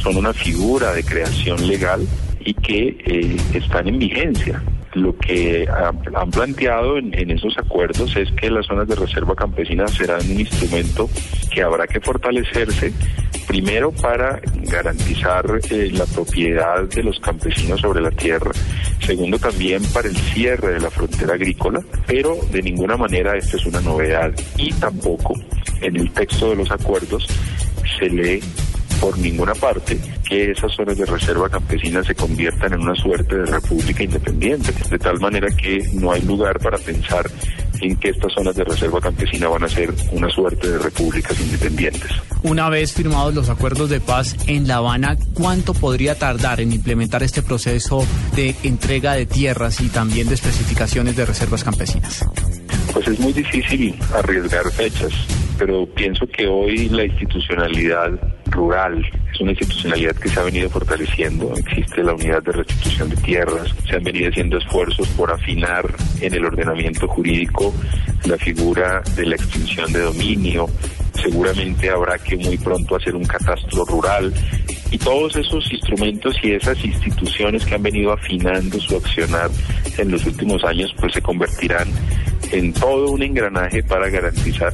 [0.03, 2.07] son una figura de creación legal
[2.41, 4.62] y que eh, están en vigencia.
[4.94, 9.35] Lo que ha- han planteado en, en esos acuerdos es que las zonas de reserva
[9.35, 11.09] campesina serán un instrumento
[11.53, 12.92] que habrá que fortalecerse,
[13.46, 18.51] primero para garantizar eh, la propiedad de los campesinos sobre la tierra,
[19.01, 23.66] segundo también para el cierre de la frontera agrícola, pero de ninguna manera esta es
[23.66, 24.33] una novedad.
[24.57, 25.35] Y tampoco
[25.81, 27.27] en el texto de los acuerdos
[27.98, 28.40] se lee
[29.00, 33.46] por ninguna parte que esas zonas de reserva campesina se conviertan en una suerte de
[33.46, 37.30] república independiente, de tal manera que no hay lugar para pensar
[37.80, 42.11] en que estas zonas de reserva campesina van a ser una suerte de repúblicas independientes.
[42.42, 47.22] Una vez firmados los acuerdos de paz en La Habana, ¿cuánto podría tardar en implementar
[47.22, 52.24] este proceso de entrega de tierras y también de especificaciones de reservas campesinas?
[52.92, 55.12] Pues es muy difícil arriesgar fechas,
[55.58, 58.11] pero pienso que hoy la institucionalidad
[58.50, 61.54] rural es una institucionalidad que se ha venido fortaleciendo.
[61.56, 65.87] Existe la unidad de restitución de tierras, se han venido haciendo esfuerzos por afinar
[66.20, 67.74] en el ordenamiento jurídico
[68.24, 70.66] la figura de la extinción de dominio.
[71.22, 74.32] Seguramente habrá que muy pronto hacer un catastro rural
[74.90, 79.50] y todos esos instrumentos y esas instituciones que han venido afinando su accionar
[79.98, 81.88] en los últimos años pues se convertirán
[82.52, 84.72] en todo un engranaje para garantizar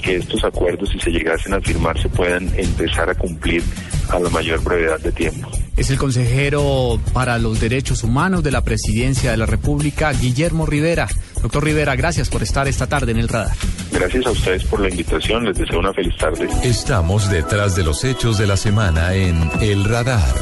[0.00, 3.62] que estos acuerdos si se llegasen a firmar se puedan empezar a cumplir
[4.10, 5.50] a la mayor brevedad de tiempo.
[5.76, 11.08] Es el consejero para los derechos humanos de la Presidencia de la República, Guillermo Rivera.
[11.40, 13.56] Doctor Rivera, gracias por estar esta tarde en el radar.
[13.90, 16.48] Gracias a ustedes por la invitación, les deseo una feliz tarde.
[16.62, 20.34] Estamos detrás de los hechos de la semana en El Radar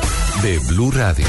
[0.42, 1.26] de Blue Radio.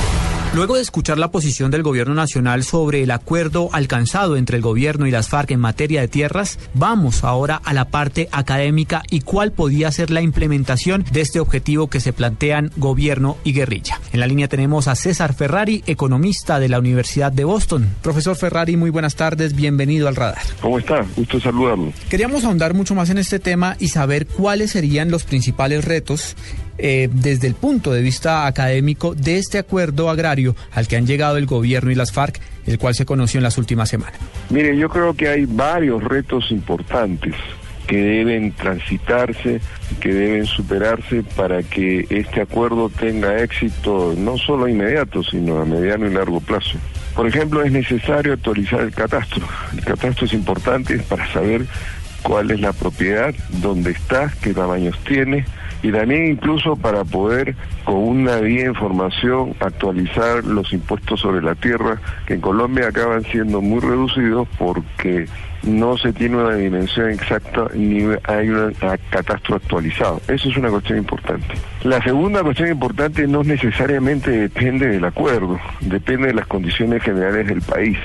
[0.55, 5.05] Luego de escuchar la posición del gobierno nacional sobre el acuerdo alcanzado entre el gobierno
[5.05, 9.51] y las FARC en materia de tierras, vamos ahora a la parte académica y cuál
[9.51, 14.01] podía ser la implementación de este objetivo que se plantean gobierno y guerrilla.
[14.12, 17.88] En la línea tenemos a César Ferrari, economista de la Universidad de Boston.
[18.01, 20.41] Profesor Ferrari, muy buenas tardes, bienvenido al radar.
[20.62, 21.05] ¿Cómo está?
[21.15, 21.93] Gusto saludarlo.
[22.09, 26.35] Queríamos ahondar mucho más en este tema y saber cuáles serían los principales retos
[26.80, 31.38] eh, desde el punto de vista académico de este acuerdo agrario al que han llegado
[31.38, 34.20] el gobierno y las FARC, el cual se conoció en las últimas semanas.
[34.50, 37.36] Mire, yo creo que hay varios retos importantes
[37.89, 39.60] que deben transitarse,
[40.00, 46.08] que deben superarse para que este acuerdo tenga éxito no solo inmediato, sino a mediano
[46.08, 46.78] y largo plazo.
[47.15, 49.46] Por ejemplo, es necesario actualizar el catastro.
[49.74, 51.65] El catastro es importante para saber
[52.22, 55.46] cuál es la propiedad, dónde está, qué tamaños tiene,
[55.82, 62.00] y también incluso para poder con una vía información actualizar los impuestos sobre la tierra
[62.26, 65.26] que en Colombia acaban siendo muy reducidos porque
[65.63, 68.74] no se tiene una dimensión exacta ni hay un
[69.10, 70.22] catastro actualizado.
[70.28, 71.48] Eso es una cuestión importante.
[71.84, 77.62] La segunda cuestión importante no necesariamente depende del acuerdo, depende de las condiciones generales del
[77.62, 77.98] país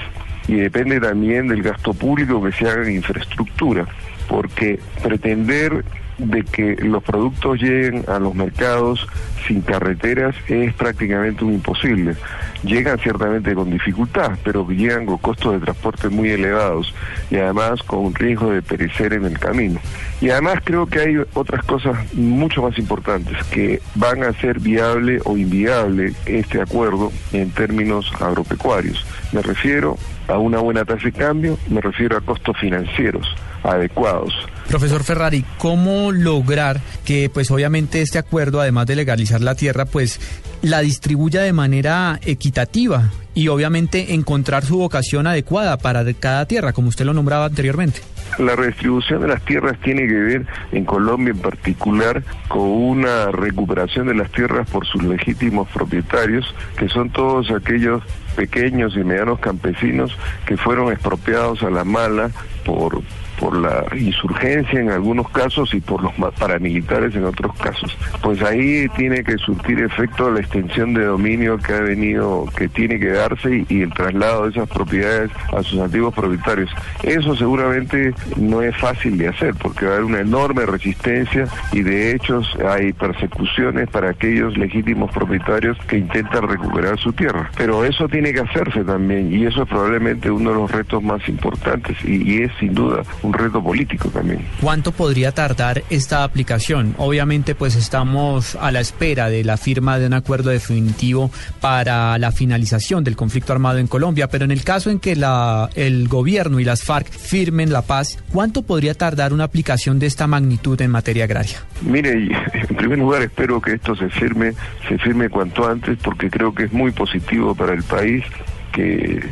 [0.48, 3.86] y depende también del gasto público que se haga en infraestructura,
[4.28, 5.84] porque pretender
[6.18, 9.06] de que los productos lleguen a los mercados
[9.46, 12.14] sin carreteras es prácticamente un imposible.
[12.62, 16.94] Llegan ciertamente con dificultad, pero llegan con costos de transporte muy elevados
[17.30, 19.80] y además con un riesgo de perecer en el camino.
[20.20, 25.20] Y además creo que hay otras cosas mucho más importantes que van a hacer viable
[25.24, 29.04] o inviable este acuerdo en términos agropecuarios.
[29.32, 29.98] Me refiero
[30.28, 33.26] a una buena tasa de cambio, me refiero a costos financieros
[33.62, 34.34] adecuados.
[34.68, 40.20] Profesor Ferrari, ¿cómo lograr que, pues obviamente, este acuerdo, además de legalizar la tierra, pues
[40.62, 46.88] la distribuya de manera equitativa y obviamente encontrar su vocación adecuada para cada tierra, como
[46.88, 48.00] usted lo nombraba anteriormente?
[48.38, 54.06] La redistribución de las tierras tiene que ver, en Colombia en particular, con una recuperación
[54.08, 56.44] de las tierras por sus legítimos propietarios,
[56.76, 58.02] que son todos aquellos
[58.34, 60.16] pequeños y medianos campesinos
[60.46, 62.30] que fueron expropiados a la mala
[62.64, 63.02] por
[63.38, 67.96] por la insurgencia en algunos casos y por los paramilitares en otros casos.
[68.22, 72.98] Pues ahí tiene que surtir efecto la extensión de dominio que ha venido, que tiene
[72.98, 76.70] que darse y, el traslado de esas propiedades a sus antiguos propietarios.
[77.02, 81.82] Eso seguramente no es fácil de hacer porque va a haber una enorme resistencia y
[81.82, 87.50] de hecho hay persecuciones para aquellos legítimos propietarios que intentan recuperar su tierra.
[87.56, 91.26] Pero eso tiene que hacerse también y eso es probablemente uno de los retos más
[91.28, 94.46] importantes y, es sin duda un reto político también.
[94.60, 96.94] ¿Cuánto podría tardar esta aplicación?
[96.98, 102.32] Obviamente pues estamos a la espera de la firma de un acuerdo definitivo para la
[102.32, 106.60] finalización del conflicto armado en Colombia, pero en el caso en que la, el gobierno
[106.60, 110.90] y las FARC firmen la paz, ¿cuánto podría tardar una aplicación de esta magnitud en
[110.90, 111.58] materia agraria?
[111.82, 112.12] Mire,
[112.52, 114.52] en primer lugar espero que esto se firme,
[114.88, 118.24] se firme cuanto antes porque creo que es muy positivo para el país
[118.72, 119.22] que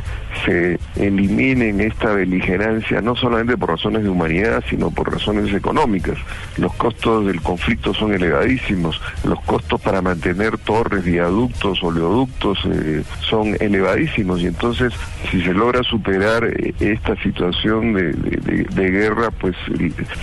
[0.45, 6.17] se eliminen esta beligerancia, no solamente por razones de humanidad, sino por razones económicas.
[6.57, 13.55] Los costos del conflicto son elevadísimos, los costos para mantener torres, viaductos, oleoductos eh, son
[13.59, 14.93] elevadísimos y entonces
[15.31, 18.13] si se logra superar eh, esta situación de,
[18.93, 19.55] guerra, pues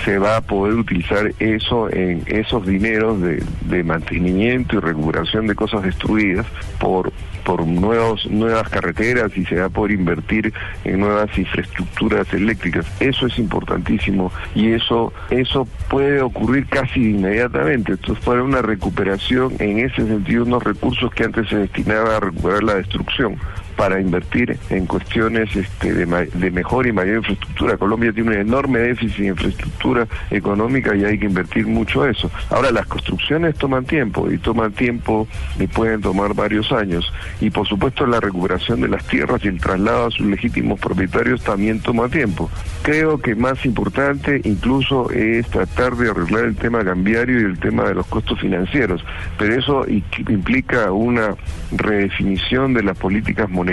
[0.04, 5.54] se va a poder utilizar eso en esos dineros de, de mantenimiento y recuperación de
[5.54, 6.46] cosas destruidas
[6.78, 10.52] por por nuevos, nuevas carreteras y se va a poder invertir
[10.84, 12.86] en nuevas infraestructuras eléctricas.
[13.00, 17.92] Eso es importantísimo y eso, eso puede ocurrir casi inmediatamente.
[17.92, 22.62] Entonces, para una recuperación en ese sentido, unos recursos que antes se destinaban a recuperar
[22.62, 23.38] la destrucción
[23.80, 27.78] para invertir en cuestiones este, de, mejor y mayor infraestructura.
[27.78, 32.30] Colombia tiene un enorme déficit de infraestructura económica y hay que invertir mucho eso.
[32.50, 35.26] Ahora, las construcciones toman tiempo y toman tiempo
[35.58, 37.10] y pueden tomar varios años.
[37.40, 41.42] Y por supuesto la recuperación de las tierras y el traslado a sus legítimos propietarios
[41.42, 42.50] también toma tiempo.
[42.82, 47.84] Creo que más importante incluso es tratar de arreglar el tema cambiario y el tema
[47.84, 49.02] de los costos financieros,
[49.38, 51.34] pero eso implica una
[51.72, 53.69] redefinición de las políticas monetarias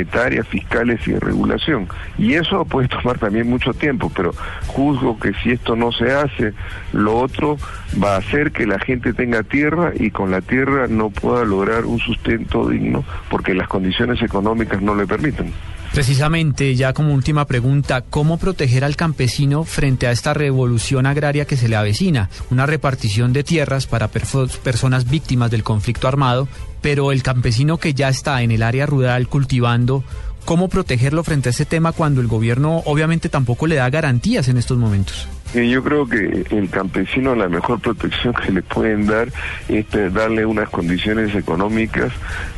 [0.48, 1.88] fiscales y regulación.
[2.18, 4.34] Y eso puede tomar también mucho tiempo, pero
[4.68, 6.54] juzgo que si esto no se hace,
[6.94, 7.58] lo otro
[8.02, 11.86] va a hacer que la gente tenga tierra y con la tierra no pueda lograr
[11.86, 15.54] un sustento digno porque las condiciones económicas no le permiten.
[15.98, 21.58] Precisamente, ya como última pregunta, ¿cómo proteger al campesino frente a esta revolución agraria que
[21.58, 22.30] se le avecina?
[22.52, 26.48] Una repartición de tierras para personas víctimas del conflicto armado,
[26.84, 30.04] pero el campesino que ya está en el área rural cultivando,
[30.46, 34.58] ¿cómo protegerlo frente a ese tema cuando el gobierno obviamente tampoco le da garantías en
[34.58, 35.28] estos momentos?
[35.54, 39.30] Yo creo que el campesino la mejor protección que le pueden dar
[39.70, 42.12] es darle unas condiciones económicas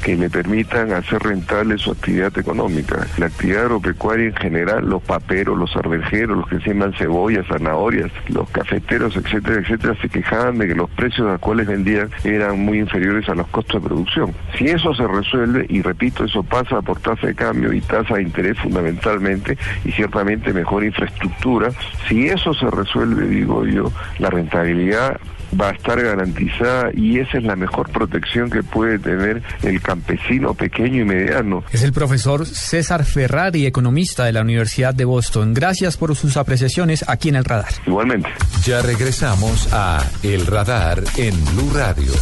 [0.04, 3.08] que le permitan hacer rentable su actividad económica.
[3.18, 8.50] La actividad agropecuaria en general, los paperos, los arvejeros, los que siembran cebollas, zanahorias, los
[8.50, 12.80] cafeteros, etcétera, etcétera, se quejaban de que los precios a los cuales vendían eran muy
[12.80, 14.34] inferiores a los costos de producción.
[14.58, 18.24] Si eso se resuelve, y repito, eso pasa por tasa de cambio y tasa de
[18.24, 21.72] interés fundamentalmente, y ciertamente mejor infraestructura,
[22.08, 25.20] si eso se resuelve, digo yo, la rentabilidad
[25.60, 30.54] va a estar garantizada y esa es la mejor protección que puede tener el campesino
[30.54, 31.64] pequeño y mediano.
[31.72, 35.54] Es el profesor César Ferrari, economista de la Universidad de Boston.
[35.54, 37.70] Gracias por sus apreciaciones aquí en el radar.
[37.86, 38.30] Igualmente.
[38.64, 42.14] Ya regresamos a El Radar en Blue Radio.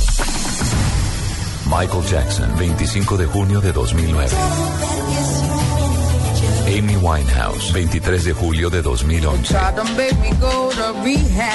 [1.66, 4.28] Michael Jackson, 25 de junio de 2009.
[6.68, 9.56] Amy Winehouse, 23 de julio de 2011.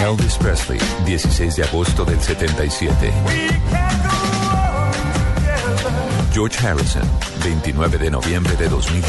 [0.00, 3.12] Elvis Presley, 16 de agosto del 77.
[6.32, 7.02] George Harrison,
[7.44, 9.06] 29 de noviembre de 2001.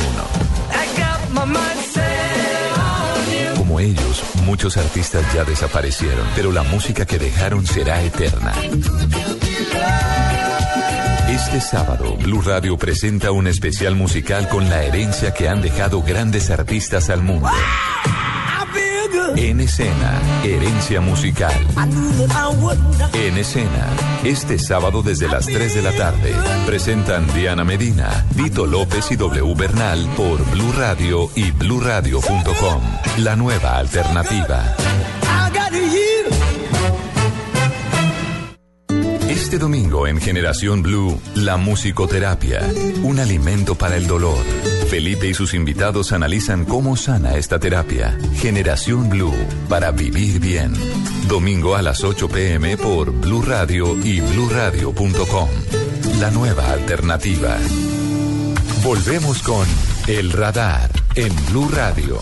[3.55, 8.53] Como ellos, muchos artistas ya desaparecieron, pero la música que dejaron será eterna.
[11.33, 16.51] Este sábado, Blue Radio presenta un especial musical con la herencia que han dejado grandes
[16.51, 17.49] artistas al mundo.
[19.35, 21.51] En escena, herencia musical.
[23.13, 23.87] En escena,
[24.23, 26.35] este sábado desde las 3 de la tarde,
[26.67, 32.83] presentan Diana Medina, Vito López y W Bernal por Blue Radio y bluradio.com.
[33.17, 34.75] La nueva alternativa.
[39.53, 42.67] Este domingo en Generación Blue, la musicoterapia,
[43.03, 44.43] un alimento para el dolor.
[44.89, 48.17] Felipe y sus invitados analizan cómo sana esta terapia.
[48.37, 49.35] Generación Blue,
[49.69, 50.73] para vivir bien.
[51.27, 55.49] Domingo a las 8 pm por Blue Radio y bluradio.com.
[56.19, 57.55] La nueva alternativa.
[58.83, 59.67] Volvemos con
[60.07, 62.19] El Radar en Blue Radio.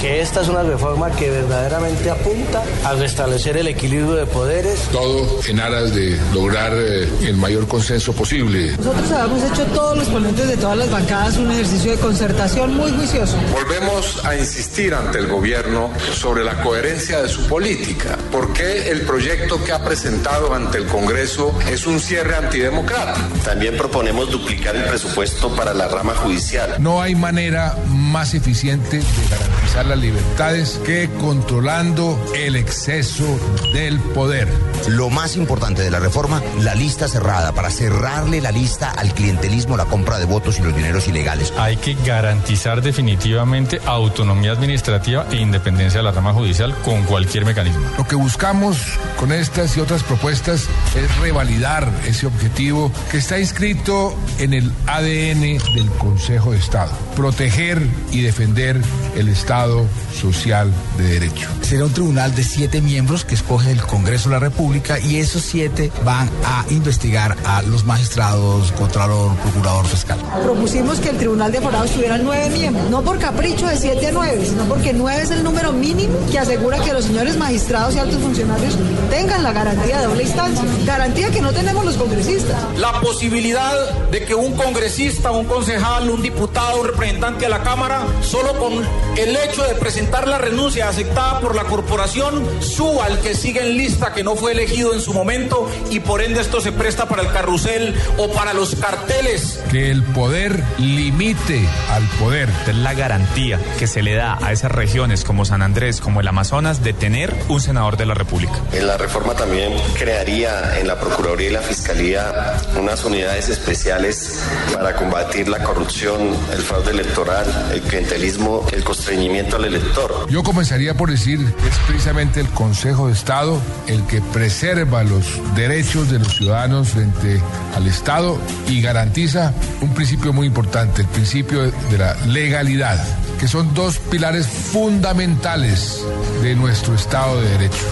[0.00, 4.80] Que esta es una reforma que verdaderamente apunta a restablecer el equilibrio de poderes.
[4.92, 8.72] Todo en aras de lograr eh, el mayor consenso posible.
[8.76, 12.90] Nosotros habíamos hecho todos los ponentes de todas las bancadas un ejercicio de concertación muy
[12.92, 13.36] juicioso.
[13.52, 18.18] Volvemos a insistir ante el gobierno sobre la coherencia de su política.
[18.30, 23.26] ¿Por qué el proyecto que ha presentado ante el Congreso es un cierre antidemocrático?
[23.44, 26.76] También proponemos duplicar el presupuesto para la rama judicial.
[26.78, 33.38] No hay manera más eficiente de garantizar las libertades que controlando el exceso
[33.72, 34.48] del poder.
[34.88, 39.76] Lo más importante de la reforma, la lista cerrada, para cerrarle la lista al clientelismo,
[39.76, 41.52] la compra de votos y los dineros ilegales.
[41.58, 47.84] Hay que garantizar definitivamente autonomía administrativa e independencia de la rama judicial con cualquier mecanismo.
[47.98, 48.78] Lo que buscamos
[49.16, 55.58] con estas y otras propuestas es revalidar ese objetivo que está inscrito en el ADN
[55.74, 56.92] del Consejo de Estado.
[57.16, 57.82] Proteger
[58.12, 58.80] y defender
[59.16, 59.84] el Estado
[60.14, 61.48] social de derecho.
[61.62, 65.42] Será un tribunal de siete miembros que escoge el Congreso de la República y esos
[65.42, 70.18] siete van a investigar a los magistrados, contralor, procurador fiscal.
[70.42, 74.12] Propusimos que el Tribunal de Aforados tuviera nueve miembros, no por capricho de siete a
[74.12, 77.98] nueve, sino porque nueve es el número mínimo que asegura que los señores magistrados y
[77.98, 78.76] altos funcionarios
[79.10, 82.56] tengan la garantía de doble instancia, garantía que no tenemos los congresistas.
[82.78, 88.02] La posibilidad de que un congresista, un concejal, un diputado, un representante a la Cámara,
[88.22, 88.72] solo con
[89.16, 93.76] el hecho de presentar la renuncia aceptada por la corporación, suba al que sigue en
[93.76, 97.22] lista que no fue elegido en su momento y por ende esto se presta para
[97.22, 99.60] el carrusel o para los carteles.
[99.70, 102.48] Que el poder limite al poder.
[102.66, 106.28] Es la garantía que se le da a esas regiones como San Andrés, como el
[106.28, 108.54] Amazonas, de tener un senador de la República.
[108.72, 114.40] En la reforma también crearía en la Procuraduría y la Fiscalía unas unidades especiales
[114.72, 120.26] para combatir la corrupción, el fraude electoral, el clientelismo, el constreñimiento al elector.
[120.30, 125.40] Yo comenzaría por decir que es precisamente el Consejo de Estado el que preserva los
[125.56, 127.42] derechos de los ciudadanos frente
[127.74, 128.38] al Estado
[128.68, 133.04] y garantiza un principio muy importante, el principio de la legalidad,
[133.40, 136.00] que son dos pilares fundamentales
[136.42, 137.86] de nuestro Estado de Derecho.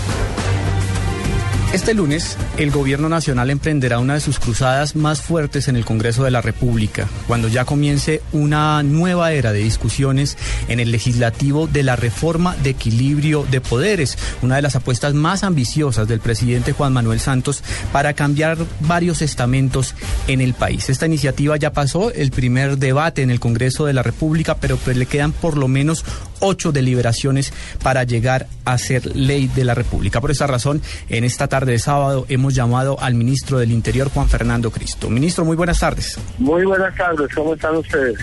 [1.75, 6.23] Este lunes, el gobierno nacional emprenderá una de sus cruzadas más fuertes en el Congreso
[6.23, 11.83] de la República, cuando ya comience una nueva era de discusiones en el legislativo de
[11.83, 16.93] la reforma de equilibrio de poderes, una de las apuestas más ambiciosas del presidente Juan
[16.93, 19.97] Manuel Santos para cambiar varios estamentos
[20.29, 20.89] en el país.
[20.89, 24.97] Esta iniciativa ya pasó el primer debate en el Congreso de la República, pero pues
[24.97, 26.05] le quedan por lo menos
[26.45, 30.21] ocho deliberaciones para llegar a ser ley de la República.
[30.21, 34.29] Por esta razón, en esta tarde de sábado hemos llamado al ministro del Interior, Juan
[34.29, 35.11] Fernando Cristo.
[35.11, 36.19] Ministro, muy buenas tardes.
[36.39, 38.19] Muy buenas tardes, ¿cómo están ustedes?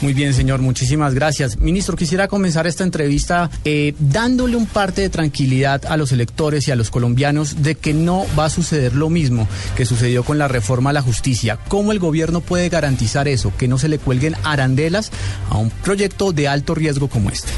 [0.00, 1.58] Muy bien, señor, muchísimas gracias.
[1.58, 6.70] Ministro, quisiera comenzar esta entrevista eh, dándole un parte de tranquilidad a los electores y
[6.70, 10.48] a los colombianos de que no va a suceder lo mismo que sucedió con la
[10.48, 11.58] reforma a la justicia.
[11.68, 15.10] ¿Cómo el gobierno puede garantizar eso, que no se le cuelguen arandelas
[15.50, 17.48] a un proyecto de alto riesgo como este?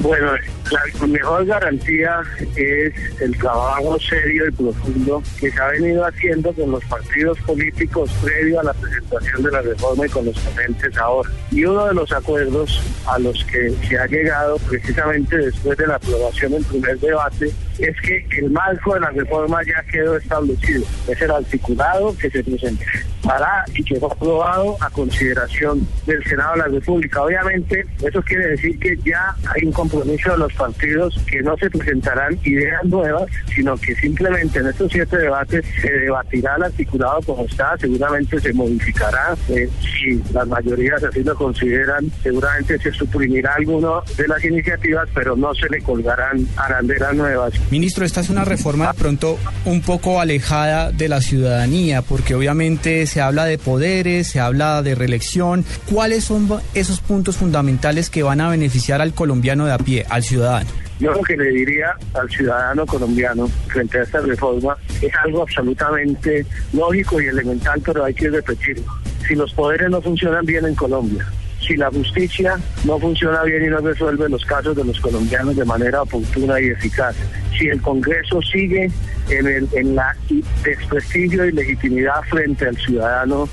[0.00, 0.32] Bueno,
[0.70, 2.20] la mejor garantía
[2.56, 8.10] es el trabajo serio y profundo que se ha venido haciendo con los partidos políticos
[8.22, 11.30] previo a la presentación de la reforma y con los ponentes ahora.
[11.50, 15.96] Y uno de los acuerdos a los que se ha llegado precisamente después de la
[15.96, 20.84] aprobación del primer debate es que el marco de la reforma ya quedó establecido.
[21.08, 26.58] Es el articulado que se presentará y que fue aprobado a consideración del Senado de
[26.58, 27.22] la República.
[27.22, 31.70] Obviamente, eso quiere decir que ya hay un compromiso de los partidos que no se
[31.70, 33.24] presentarán ideas nuevas,
[33.54, 38.52] sino que simplemente en estos siete debates se debatirá el articulado como está, seguramente se
[38.52, 45.08] modificará, eh, si las mayorías así lo consideran, seguramente se suprimirá alguno de las iniciativas,
[45.14, 47.52] pero no se le colgarán arandelas nuevas.
[47.70, 53.06] Ministro, esta es una reforma de pronto un poco alejada de la ciudadanía, porque obviamente
[53.06, 55.64] se habla de poderes, se habla de reelección.
[55.90, 60.70] ¿Cuáles son esos puntos fundamentales que van a beneficiar al colombiano de pie, al ciudadano?
[61.00, 66.46] Yo lo que le diría al ciudadano colombiano frente a esta reforma es algo absolutamente
[66.72, 68.84] lógico y elemental, pero hay que repetirlo.
[69.26, 71.26] Si los poderes no funcionan bien en Colombia,
[71.66, 75.64] si la justicia no funciona bien y no resuelve los casos de los colombianos de
[75.64, 77.16] manera oportuna y eficaz,
[77.58, 78.90] si el Congreso sigue
[79.30, 80.14] en, el, en la
[80.62, 83.48] desprestigio y legitimidad frente al ciudadano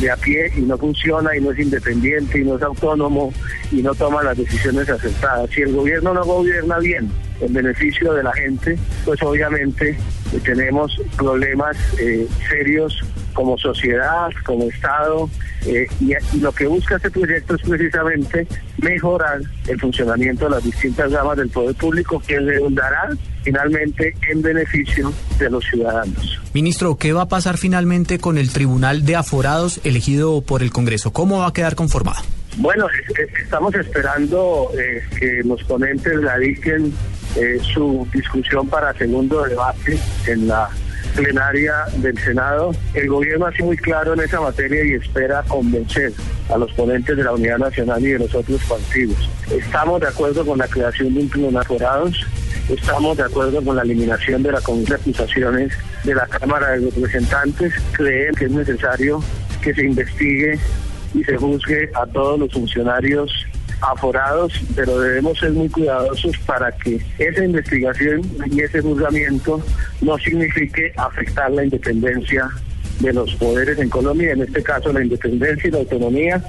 [0.00, 3.32] de a pie y no funciona y no es independiente y no es autónomo
[3.70, 5.48] y no toma las decisiones acertadas.
[5.50, 7.10] Si el gobierno no gobierna bien
[7.40, 9.96] en beneficio de la gente, pues obviamente
[10.44, 13.00] tenemos problemas eh, serios
[13.32, 15.28] como sociedad, como Estado,
[15.66, 18.46] eh, y, y lo que busca este proyecto es precisamente
[18.78, 23.10] mejorar el funcionamiento de las distintas gamas del poder público que redundará
[23.42, 26.40] finalmente en beneficio de los ciudadanos.
[26.52, 31.12] Ministro, ¿qué va a pasar finalmente con el Tribunal de Aforados elegido por el Congreso?
[31.12, 32.22] ¿Cómo va a quedar conformado?
[32.56, 36.92] Bueno, es- es- estamos esperando eh, que los ponentes radiquen
[37.36, 40.68] eh, su discusión para segundo debate en la
[41.14, 42.72] plenaria del Senado.
[42.92, 46.12] El gobierno ha sido muy claro en esa materia y espera convencer
[46.52, 49.28] a los ponentes de la Unidad Nacional y de los otros partidos.
[49.50, 51.64] Estamos de acuerdo con la creación de un tribunal
[52.68, 55.72] estamos de acuerdo con la eliminación de la comisión de acusaciones
[56.04, 57.72] de la Cámara de Representantes.
[57.92, 59.22] Creemos que es necesario
[59.62, 60.58] que se investigue
[61.14, 63.46] y se juzgue a todos los funcionarios
[63.92, 69.62] aforados, pero debemos ser muy cuidadosos para que esa investigación y ese juzgamiento
[70.00, 72.48] no signifique afectar la independencia
[73.00, 76.42] de los poderes en Colombia, en este caso la independencia y la autonomía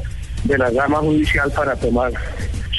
[0.43, 2.13] de la gama judicial para tomar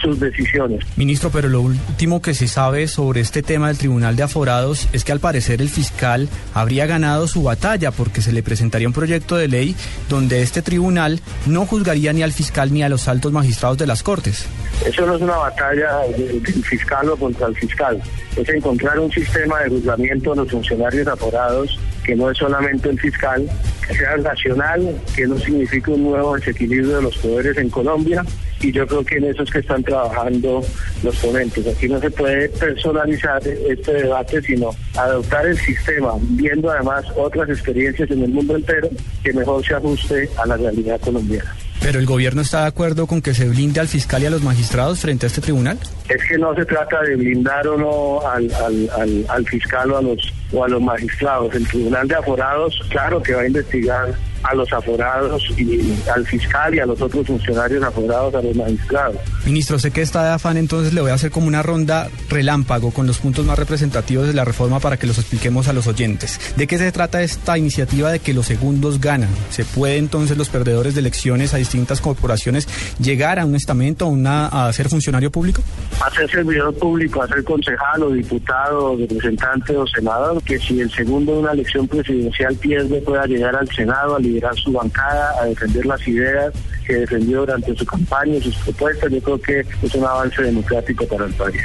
[0.06, 0.84] sus decisiones.
[0.96, 5.04] Ministro, pero lo último que se sabe sobre este tema del Tribunal de Aforados es
[5.04, 9.36] que al parecer el fiscal habría ganado su batalla porque se le presentaría un proyecto
[9.36, 9.74] de ley
[10.08, 14.02] donde este tribunal no juzgaría ni al fiscal ni a los altos magistrados de las
[14.02, 14.46] Cortes.
[14.86, 18.00] Eso no es una batalla de- del fiscal o contra el fiscal,
[18.36, 23.00] es encontrar un sistema de juzgamiento de los funcionarios aforados que no es solamente el
[23.00, 23.48] fiscal,
[23.86, 28.24] que sea racional, que no signifique un nuevo desequilibrio de los poderes en Colombia
[28.60, 30.62] y yo creo que en eso es que están trabajando
[31.02, 31.66] los ponentes.
[31.66, 38.08] Aquí no se puede personalizar este debate, sino adoptar el sistema, viendo además otras experiencias
[38.10, 38.88] en el mundo entero
[39.24, 41.54] que mejor se ajuste a la realidad colombiana.
[41.80, 44.42] Pero el gobierno está de acuerdo con que se blinde al fiscal y a los
[44.42, 45.78] magistrados frente a este tribunal.
[46.08, 49.98] Es que no se trata de blindar o no al, al, al, al fiscal o
[49.98, 51.54] a los o a los magistrados.
[51.54, 54.14] El Tribunal de Aforados, claro que va a investigar
[54.48, 59.16] a los aforados y al fiscal y a los otros funcionarios aforados, a los magistrados.
[59.44, 62.92] Ministro, sé que está de afán, entonces le voy a hacer como una ronda relámpago
[62.92, 66.40] con los puntos más representativos de la reforma para que los expliquemos a los oyentes.
[66.56, 69.30] ¿De qué se trata esta iniciativa de que los segundos ganan?
[69.50, 72.68] ¿Se puede entonces los perdedores de elecciones a distintas corporaciones
[73.00, 75.62] llegar a un estamento, a, una, a ser funcionario público?
[76.00, 80.80] A ser servidor público, a ser concejal o diputado, o representante o senador, que si
[80.80, 85.34] el segundo de una elección presidencial pierde pueda llegar al Senado a liderar su bancada,
[85.40, 86.52] a defender las ideas
[86.86, 89.10] que defendió durante su campaña, sus propuestas.
[89.10, 91.60] Yo creo que es un avance democrático para el país.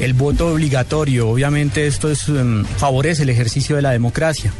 [0.00, 4.52] El voto obligatorio, obviamente esto es, em, favorece el ejercicio de la democracia.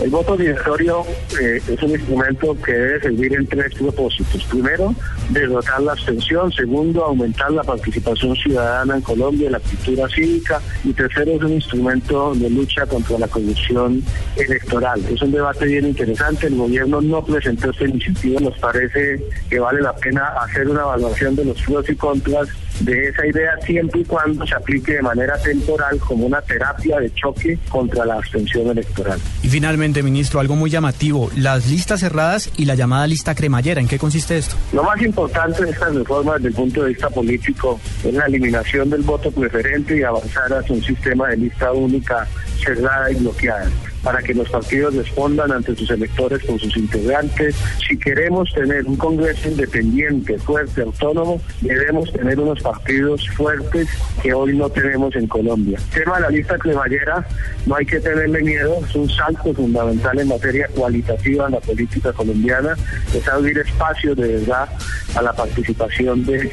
[0.00, 1.04] El voto obligatorio
[1.40, 4.44] eh, es un instrumento que debe servir en tres propósitos.
[4.44, 4.94] Primero,
[5.30, 6.52] derrotar la abstención.
[6.52, 10.60] Segundo, aumentar la participación ciudadana en Colombia, la cultura cívica.
[10.84, 14.02] Y tercero, es un instrumento de lucha contra la corrupción
[14.36, 15.04] electoral.
[15.12, 16.46] Es un debate bien interesante.
[16.46, 18.40] El gobierno no presentó esta iniciativa.
[18.40, 19.20] Nos parece
[19.50, 22.48] que vale la pena hacer una evaluación de los pros y contras
[22.80, 27.12] de esa idea siempre y cuando se aplique de manera temporal como una terapia de
[27.14, 29.18] choque contra la abstención electoral.
[29.42, 33.80] Y finalmente, ministro, algo muy llamativo, las listas cerradas y la llamada lista cremallera.
[33.80, 34.56] ¿En qué consiste esto?
[34.72, 38.90] Lo más importante de estas reformas desde el punto de vista político es la eliminación
[38.90, 42.26] del voto preferente y avanzar hacia un sistema de lista única
[42.62, 43.70] cerrada y bloqueada
[44.02, 47.56] para que los partidos respondan ante sus electores con sus integrantes.
[47.86, 53.88] Si queremos tener un Congreso independiente, fuerte, autónomo, debemos tener unos partidos fuertes
[54.22, 55.78] que hoy no tenemos en Colombia.
[55.92, 57.26] El tema de la lista cremallera,
[57.66, 62.12] no hay que tenerle miedo, es un salto fundamental en materia cualitativa en la política
[62.12, 62.76] colombiana,
[63.14, 64.68] es abrir espacios de verdad
[65.14, 66.50] a la participación de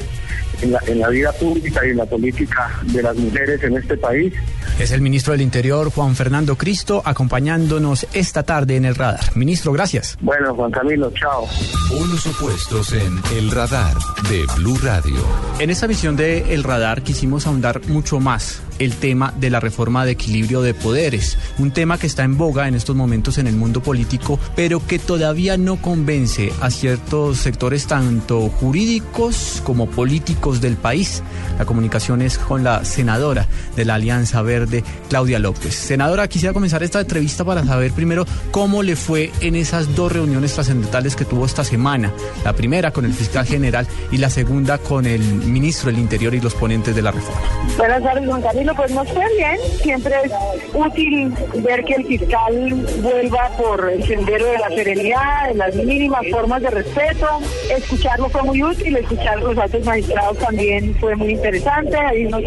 [0.61, 3.97] en la, en la vida pública y en la política de las mujeres en este
[3.97, 4.33] país.
[4.79, 9.35] Es el ministro del Interior, Juan Fernando Cristo, acompañándonos esta tarde en el radar.
[9.35, 10.17] Ministro, gracias.
[10.21, 11.47] Bueno, Juan Camilo, chao.
[11.91, 13.95] Unos opuestos en El Radar
[14.29, 15.15] de Blue Radio.
[15.59, 20.05] En esta visión de El Radar quisimos ahondar mucho más el tema de la reforma
[20.05, 23.55] de equilibrio de poderes, un tema que está en boga en estos momentos en el
[23.55, 30.75] mundo político, pero que todavía no convence a ciertos sectores tanto jurídicos como políticos del
[30.75, 31.23] país.
[31.57, 35.73] La comunicación es con la senadora de la Alianza Verde, Claudia López.
[35.73, 40.53] Senadora, quisiera comenzar esta entrevista para saber primero cómo le fue en esas dos reuniones
[40.53, 42.11] trascendentales que tuvo esta semana.
[42.43, 46.41] La primera con el fiscal general y la segunda con el ministro del Interior y
[46.41, 47.41] los ponentes de la reforma.
[47.77, 48.64] Buenas tardes, Juan Carlos.
[48.65, 49.57] Bueno, pues nos fue bien.
[49.83, 50.31] Siempre es
[50.73, 56.23] útil ver que el fiscal vuelva por el sendero de la serenidad, de las mínimas
[56.31, 57.27] formas de respeto.
[57.69, 61.95] Escucharlo fue muy útil, escuchar los altos magistrados también fue muy interesante.
[61.95, 62.41] Hay unos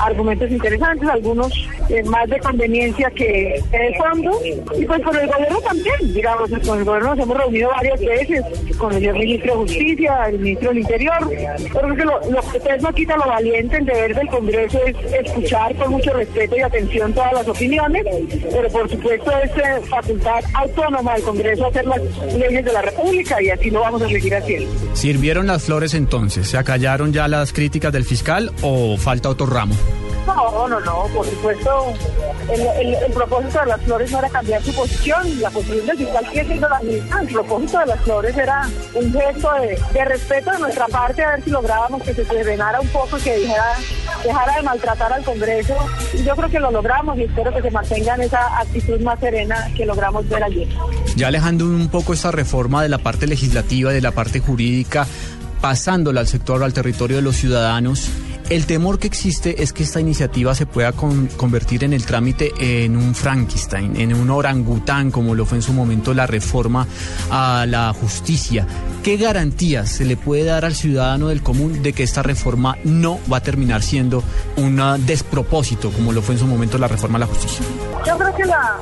[0.00, 1.52] argumentos interesantes, algunos
[1.88, 4.40] eh, más de conveniencia que de fondo.
[4.76, 8.42] Y pues con el gobierno también, digamos, con el gobierno nos hemos reunido varias veces,
[8.76, 11.30] con el ministro de Justicia, el ministro del Interior.
[11.72, 14.96] Pero que lo, lo que ustedes no quita lo valiente, el deber del Congreso es
[15.12, 18.04] escuchar con mucho respeto y atención todas las opiniones,
[18.50, 22.00] pero por supuesto es eh, facultad autónoma del Congreso hacer las
[22.34, 24.70] leyes de la República y así lo vamos a seguir haciendo.
[24.94, 26.48] ¿Sirvieron las flores entonces?
[26.48, 29.74] ¿Se acallaron ya las críticas del fiscal o falta otro ramo?
[30.26, 31.92] No, no, no, por supuesto,
[32.52, 36.26] el, el, propósito de las flores no era cambiar su posición, la posición del fiscal
[36.28, 40.52] sigue siendo la misma, el propósito de las flores era un gesto de, de respeto
[40.52, 43.76] de nuestra parte, a ver si lográbamos que se serenara un poco y que dijera,
[44.24, 45.74] dejara de maltratar al Congreso,
[46.24, 49.86] yo creo que lo logramos y espero que se mantengan esa actitud más serena que
[49.86, 50.68] logramos ver ayer.
[51.16, 55.06] Ya alejando un poco esta reforma de la parte legislativa, de la parte jurídica,
[55.60, 58.08] pasándola al sector, al territorio de los ciudadanos,
[58.50, 62.52] el temor que existe es que esta iniciativa se pueda con, convertir en el trámite
[62.58, 66.86] en un Frankenstein, en un orangután, como lo fue en su momento la reforma
[67.30, 68.66] a la justicia.
[69.04, 73.20] ¿Qué garantías se le puede dar al ciudadano del común de que esta reforma no
[73.32, 74.22] va a terminar siendo
[74.56, 77.64] un despropósito, como lo fue en su momento la reforma a la justicia?
[78.04, 78.78] Yo creo que la,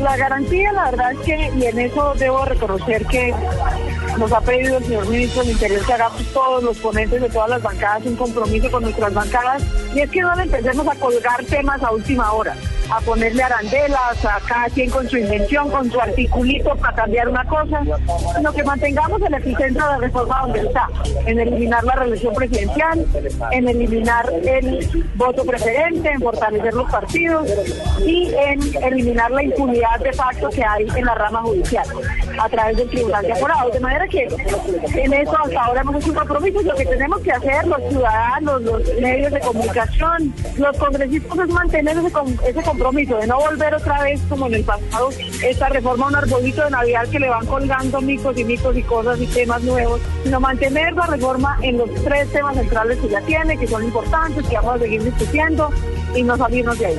[0.00, 3.32] la garantía, la verdad es que, y en eso debo reconocer que
[4.18, 7.50] nos ha pedido el señor ministro del Interior que hagamos todos los ponentes de todas
[7.50, 9.62] las bancadas un compromiso con nuestras bancadas,
[9.94, 12.54] y es que no empecemos a colgar temas a última hora
[12.92, 17.42] a ponerle arandelas a cada quien con su invención, con su articulito para cambiar una
[17.46, 17.80] cosa,
[18.36, 20.88] sino que mantengamos el epicentro de la reforma donde está,
[21.24, 23.06] en eliminar la reelección presidencial,
[23.50, 27.48] en eliminar el voto preferente, en fortalecer los partidos
[28.04, 31.86] y en eliminar la impunidad de facto que hay en la rama judicial
[32.38, 33.72] a través del Tribunal de Aforados.
[33.72, 36.60] De manera que en eso hasta ahora hemos hecho un compromiso.
[36.60, 41.96] Lo que tenemos que hacer los ciudadanos, los medios de comunicación, los congresistas es mantener
[41.96, 42.08] ese,
[42.48, 45.10] ese compromiso de no volver otra vez como en el pasado
[45.44, 48.82] esta reforma a un arbolito de Navidad que le van colgando micos y micos y
[48.82, 53.20] cosas y temas nuevos, sino mantener la reforma en los tres temas centrales que ya
[53.20, 55.70] tiene, que son importantes, que vamos a seguir discutiendo
[56.16, 56.98] y no salirnos de ahí.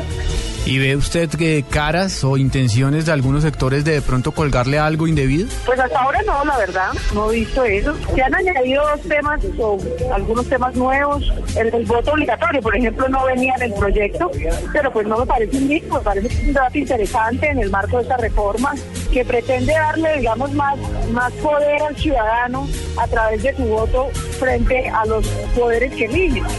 [0.66, 5.08] ¿Y ve usted que caras o intenciones de algunos sectores de de pronto colgarle algo
[5.08, 5.50] indebido?
[5.66, 7.94] Pues hasta ahora no, la verdad, no he visto eso.
[8.16, 9.78] Se han añadido dos temas o
[10.14, 11.32] algunos temas nuevos.
[11.58, 14.32] El, voto obligatorio, por ejemplo, no venía en el proyecto,
[14.72, 18.04] pero pues no me parece un me parece un debate interesante en el marco de
[18.04, 18.74] esta reforma
[19.14, 20.76] que pretende darle, digamos, más,
[21.12, 24.10] más poder al ciudadano a través de su voto
[24.40, 26.04] frente a los poderes que.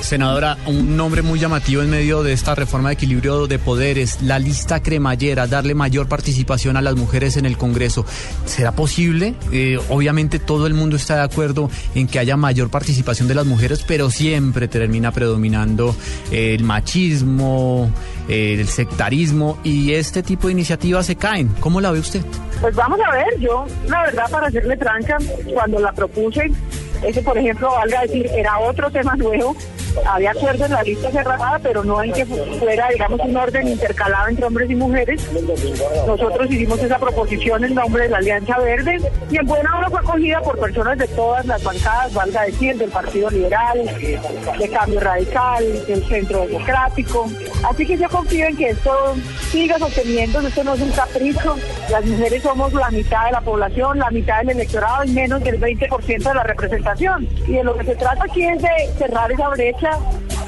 [0.00, 4.38] Senadora, un nombre muy llamativo en medio de esta reforma de equilibrio de poderes, la
[4.38, 8.06] lista cremallera, darle mayor participación a las mujeres en el Congreso.
[8.46, 9.34] ¿Será posible?
[9.52, 13.46] Eh, obviamente todo el mundo está de acuerdo en que haya mayor participación de las
[13.46, 15.94] mujeres, pero siempre termina predominando
[16.30, 17.90] el machismo,
[18.28, 21.48] el sectarismo y este tipo de iniciativas se caen.
[21.60, 22.22] ¿Cómo la ve usted?
[22.60, 25.18] Pues vamos a ver, yo la verdad para hacerle tranca,
[25.52, 26.50] cuando la propuse,
[27.06, 29.56] ese por ejemplo, valga decir, era otro tema nuevo,
[30.06, 34.28] había acuerdo en la lista cerrada, pero no en que fuera, digamos, un orden intercalado
[34.28, 35.22] entre hombres y mujeres.
[36.06, 38.98] Nosotros hicimos esa proposición en nombre de la Alianza Verde
[39.30, 42.90] y en buena hora fue acogida por personas de todas las bancadas, valga decir, del
[42.90, 43.84] Partido Liberal,
[44.58, 47.26] de Cambio Radical, del Centro Democrático.
[47.68, 49.14] Así que yo confío en que esto
[49.50, 51.56] siga sosteniendo, esto no es un capricho.
[51.90, 55.60] Las mujeres somos la mitad de la población, la mitad del electorado y menos del
[55.60, 56.93] 20% de la representación.
[57.46, 59.98] Y de lo que se trata aquí es de cerrar esa brecha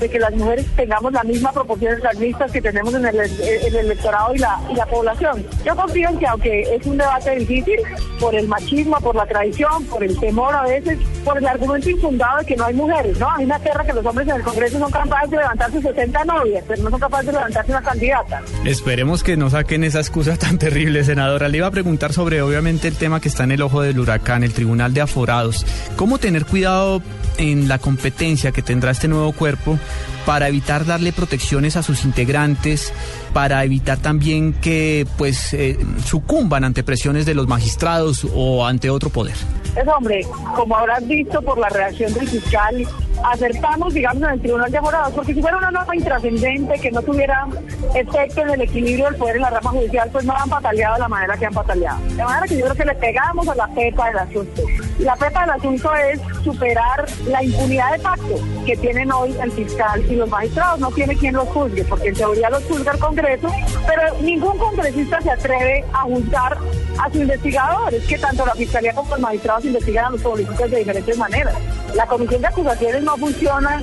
[0.00, 3.16] de que las mujeres tengamos la misma proporción de las listas que tenemos en el,
[3.16, 5.44] electorado y la, y la población.
[5.64, 7.80] Yo confío en que aunque es un debate difícil,
[8.20, 12.38] por el machismo, por la tradición, por el temor a veces, por el argumento infundado
[12.38, 13.30] de que no hay mujeres, ¿no?
[13.30, 16.64] Hay una tierra que los hombres en el Congreso son capaces de levantarse 60 novias,
[16.66, 18.42] pero no son capaces de levantarse una candidata.
[18.64, 21.48] Esperemos que no saquen esa excusa tan terrible, senadora.
[21.48, 24.42] Le iba a preguntar sobre, obviamente, el tema que está en el ojo del huracán,
[24.42, 25.66] el Tribunal de Aforados.
[25.96, 27.02] ¿Cómo tener cuidado
[27.38, 29.78] en la competencia que tendrá este nuevo cuerpo
[30.24, 32.92] para evitar darle protecciones a sus integrantes,
[33.32, 39.10] para evitar también que pues eh, sucumban ante presiones de los magistrados o ante otro
[39.10, 39.36] poder.
[39.76, 42.86] Es hombre, como habrás visto por la reacción del fiscal,
[43.24, 47.02] acertamos, digamos, en el Tribunal de Abogados, porque si fuera una norma intrascendente que no
[47.02, 47.46] tuviera
[47.94, 51.00] efecto en el equilibrio del poder en la rama judicial, pues no han pataleado de
[51.00, 52.00] la manera que han pataleado.
[52.08, 54.62] De manera que yo creo que le pegamos a la pepa del asunto.
[54.98, 60.02] La pepa del asunto es superar la impunidad de facto que tienen hoy el fiscal
[60.10, 60.80] y los magistrados.
[60.80, 63.48] No tiene quien los juzgue, porque en teoría los juzga el Congreso,
[63.86, 66.58] pero ningún congresista se atreve a juzgar
[66.98, 70.78] a sus investigadores, que tanto la fiscalía como los magistrados investigan a los políticos de
[70.78, 71.54] diferentes maneras.
[71.94, 73.82] La comisión de acusaciones no funciona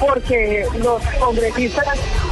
[0.00, 1.86] porque los congresistas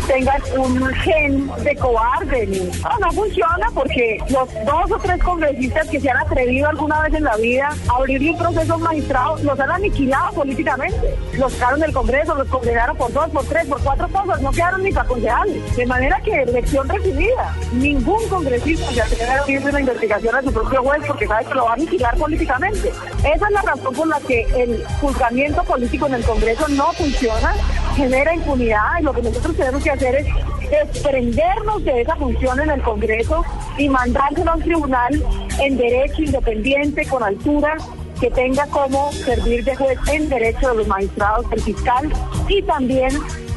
[0.06, 2.46] tengan un gen de cobarde.
[2.82, 7.14] No, no funciona porque los dos o tres congresistas que se han atrevido alguna vez
[7.14, 11.16] en la vida a abrir un proceso magistrado los han aniquilado políticamente.
[11.38, 14.82] Los sacaron del Congreso, los condenaron por dos, por tres, por cuatro cosas, no quedaron
[14.82, 15.76] ni para concejales.
[15.76, 17.54] De manera que elección recibida.
[17.72, 21.54] Ningún congresista se atreve a abrir una investigación a su propio juez porque sabe que
[21.54, 22.88] lo va a aniquilar políticamente.
[22.88, 27.54] Esa es la razón por la que el juzgamiento político en el Congreso no funciona,
[27.96, 30.26] genera impunidad y lo que nosotros tenemos que hacer es
[30.70, 33.44] desprendernos de esa función en el Congreso
[33.76, 35.24] y mandárselo a un tribunal
[35.60, 37.76] en derecho independiente, con altura,
[38.20, 42.10] que tenga como servir de juez en derecho de los magistrados, el fiscal
[42.48, 43.10] y también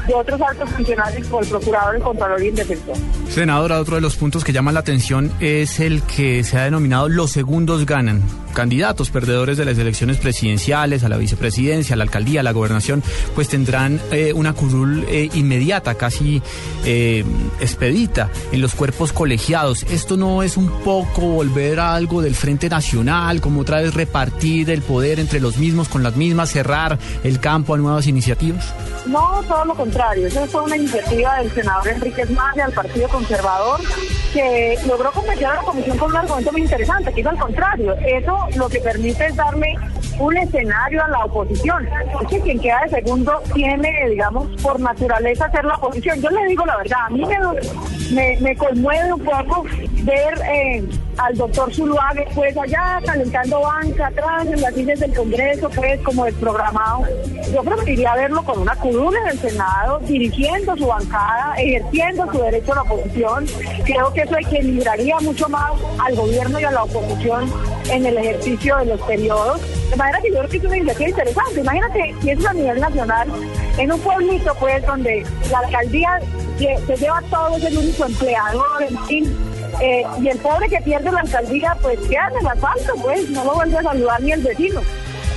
[0.07, 2.95] de otros altos funcionarios como el procurador, el contralor y el defensor.
[3.29, 7.09] Senadora, otro de los puntos que llama la atención es el que se ha denominado
[7.09, 8.21] los segundos ganan.
[8.53, 13.01] Candidatos perdedores de las elecciones presidenciales, a la vicepresidencia, a la alcaldía, a la gobernación,
[13.33, 16.39] pues tendrán eh, una curul eh, inmediata, casi
[16.85, 17.25] eh,
[17.59, 19.81] expedita en los cuerpos colegiados.
[19.83, 24.69] ¿Esto no es un poco volver a algo del Frente Nacional, como otra vez repartir
[24.69, 28.71] el poder entre los mismos con las mismas, cerrar el campo a nuevas iniciativas?
[29.07, 29.92] No, todo lo contrario.
[29.93, 33.79] Esa fue una iniciativa del senador Enrique Maglia al Partido Conservador
[34.33, 37.93] que logró convencer a la comisión con un argumento muy interesante, que es al contrario.
[38.03, 39.75] Eso lo que permite es darle
[40.19, 41.87] un escenario a la oposición.
[42.21, 46.21] Es que quien queda de segundo tiene, digamos, por naturaleza ser la oposición.
[46.21, 47.23] Yo le digo la verdad, a mí
[48.11, 49.65] me, me, conmueve un poco
[50.03, 50.83] ver eh,
[51.17, 56.25] al doctor Zuluaga pues allá calentando banca atrás en las sillas del Congreso, pues como
[56.25, 57.03] desprogramado.
[57.53, 62.73] Yo preferiría verlo con una curula en el Senado, dirigiendo su bancada, ejerciendo su derecho
[62.73, 63.45] a la oposición.
[63.85, 67.51] Creo que eso equilibraría mucho más al gobierno y a la oposición
[67.89, 69.61] en el ejercicio de los periodos.
[69.89, 71.59] De manera que yo creo que es una iniciativa interesante.
[71.59, 73.27] Imagínate si es a nivel nacional,
[73.77, 76.19] en un pueblito, pues, donde la alcaldía
[76.57, 79.37] se lleva todo, es el único empleador, en fin.
[79.81, 83.43] Eh, y el pobre que pierde la alcaldía, pues queda en el asfalto, pues, no
[83.43, 84.81] lo vuelve a saludar ni el vecino.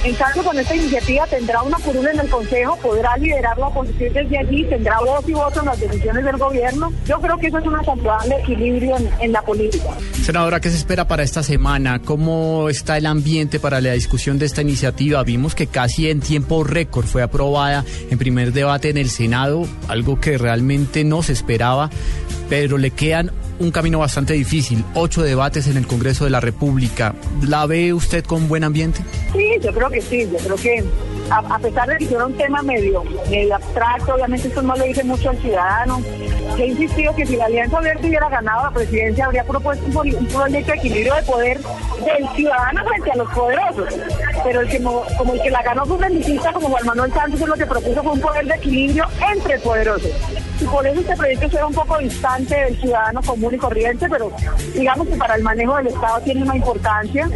[0.06, 4.14] En cambio, con esta iniciativa tendrá una curula en el Consejo, podrá liderar la oposición
[4.14, 6.92] desde allí, tendrá voz y voto en las decisiones del gobierno.
[7.08, 9.88] Yo creo que eso es un saludable equilibrio en, la política.
[10.22, 12.00] Senadora, ¿qué se espera para esta semana?
[12.02, 15.24] ¿Cómo está el ambiente para la discusión de esta iniciativa?
[15.24, 20.20] Vimos que casi en tiempo récord fue aprobada en primer debate en el Senado, algo
[20.20, 21.90] que realmente no se esperaba,
[22.48, 27.14] pero le quedan un camino bastante difícil, ocho debates en el Congreso de la República.
[27.42, 29.00] ¿La ve usted con buen ambiente?
[29.32, 30.84] Sí, yo creo que sí, yo creo que
[31.30, 35.04] a, pesar de que era un tema medio, medio abstracto, obviamente esto no le dice
[35.04, 36.00] mucho al ciudadano,
[36.56, 40.14] que he insistido que si la Alianza Verde hubiera ganado la presidencia, habría propuesto un,
[40.14, 41.60] un proyecto de equilibrio de poder
[42.04, 43.94] del ciudadano frente a los poderosos.
[44.44, 44.60] Pero
[45.18, 48.02] como el que la ganó fue un belicista como Juan Manuel Santos, lo que propuso
[48.02, 50.10] fue un poder de equilibrio entre poderosos.
[50.60, 54.32] Y por eso este proyecto será un poco distante del ciudadano común y corriente, pero
[54.74, 57.28] digamos que para el manejo del Estado tiene una importancia.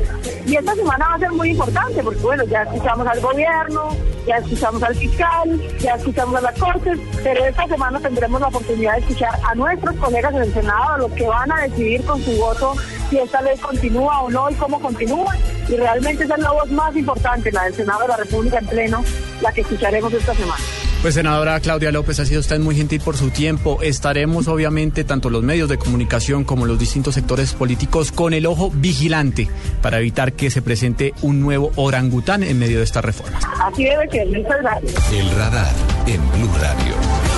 [0.47, 3.80] Y esta semana va a ser muy importante, porque bueno, ya escuchamos al gobierno,
[4.27, 8.95] ya escuchamos al fiscal, ya escuchamos a las cortes, pero esta semana tendremos la oportunidad
[8.95, 12.33] de escuchar a nuestros colegas en el Senado, los que van a decidir con su
[12.37, 12.75] voto
[13.09, 15.37] si esta ley continúa o no y cómo continúa.
[15.69, 18.67] Y realmente esa es la voz más importante, la del Senado de la República en
[18.67, 19.05] pleno,
[19.41, 20.63] la que escucharemos esta semana.
[21.03, 23.79] Pues senadora Claudia López, ha sido usted muy gentil por su tiempo.
[23.81, 28.71] Estaremos obviamente tanto los medios de comunicación como los distintos sectores políticos con el ojo
[28.71, 29.49] vigilante
[29.81, 33.39] para evitar que se presente un nuevo orangután en medio de esta reforma.
[33.65, 35.13] Así debe ser, muchas gracias.
[35.13, 35.73] El radar
[36.07, 37.30] en Blue Radio.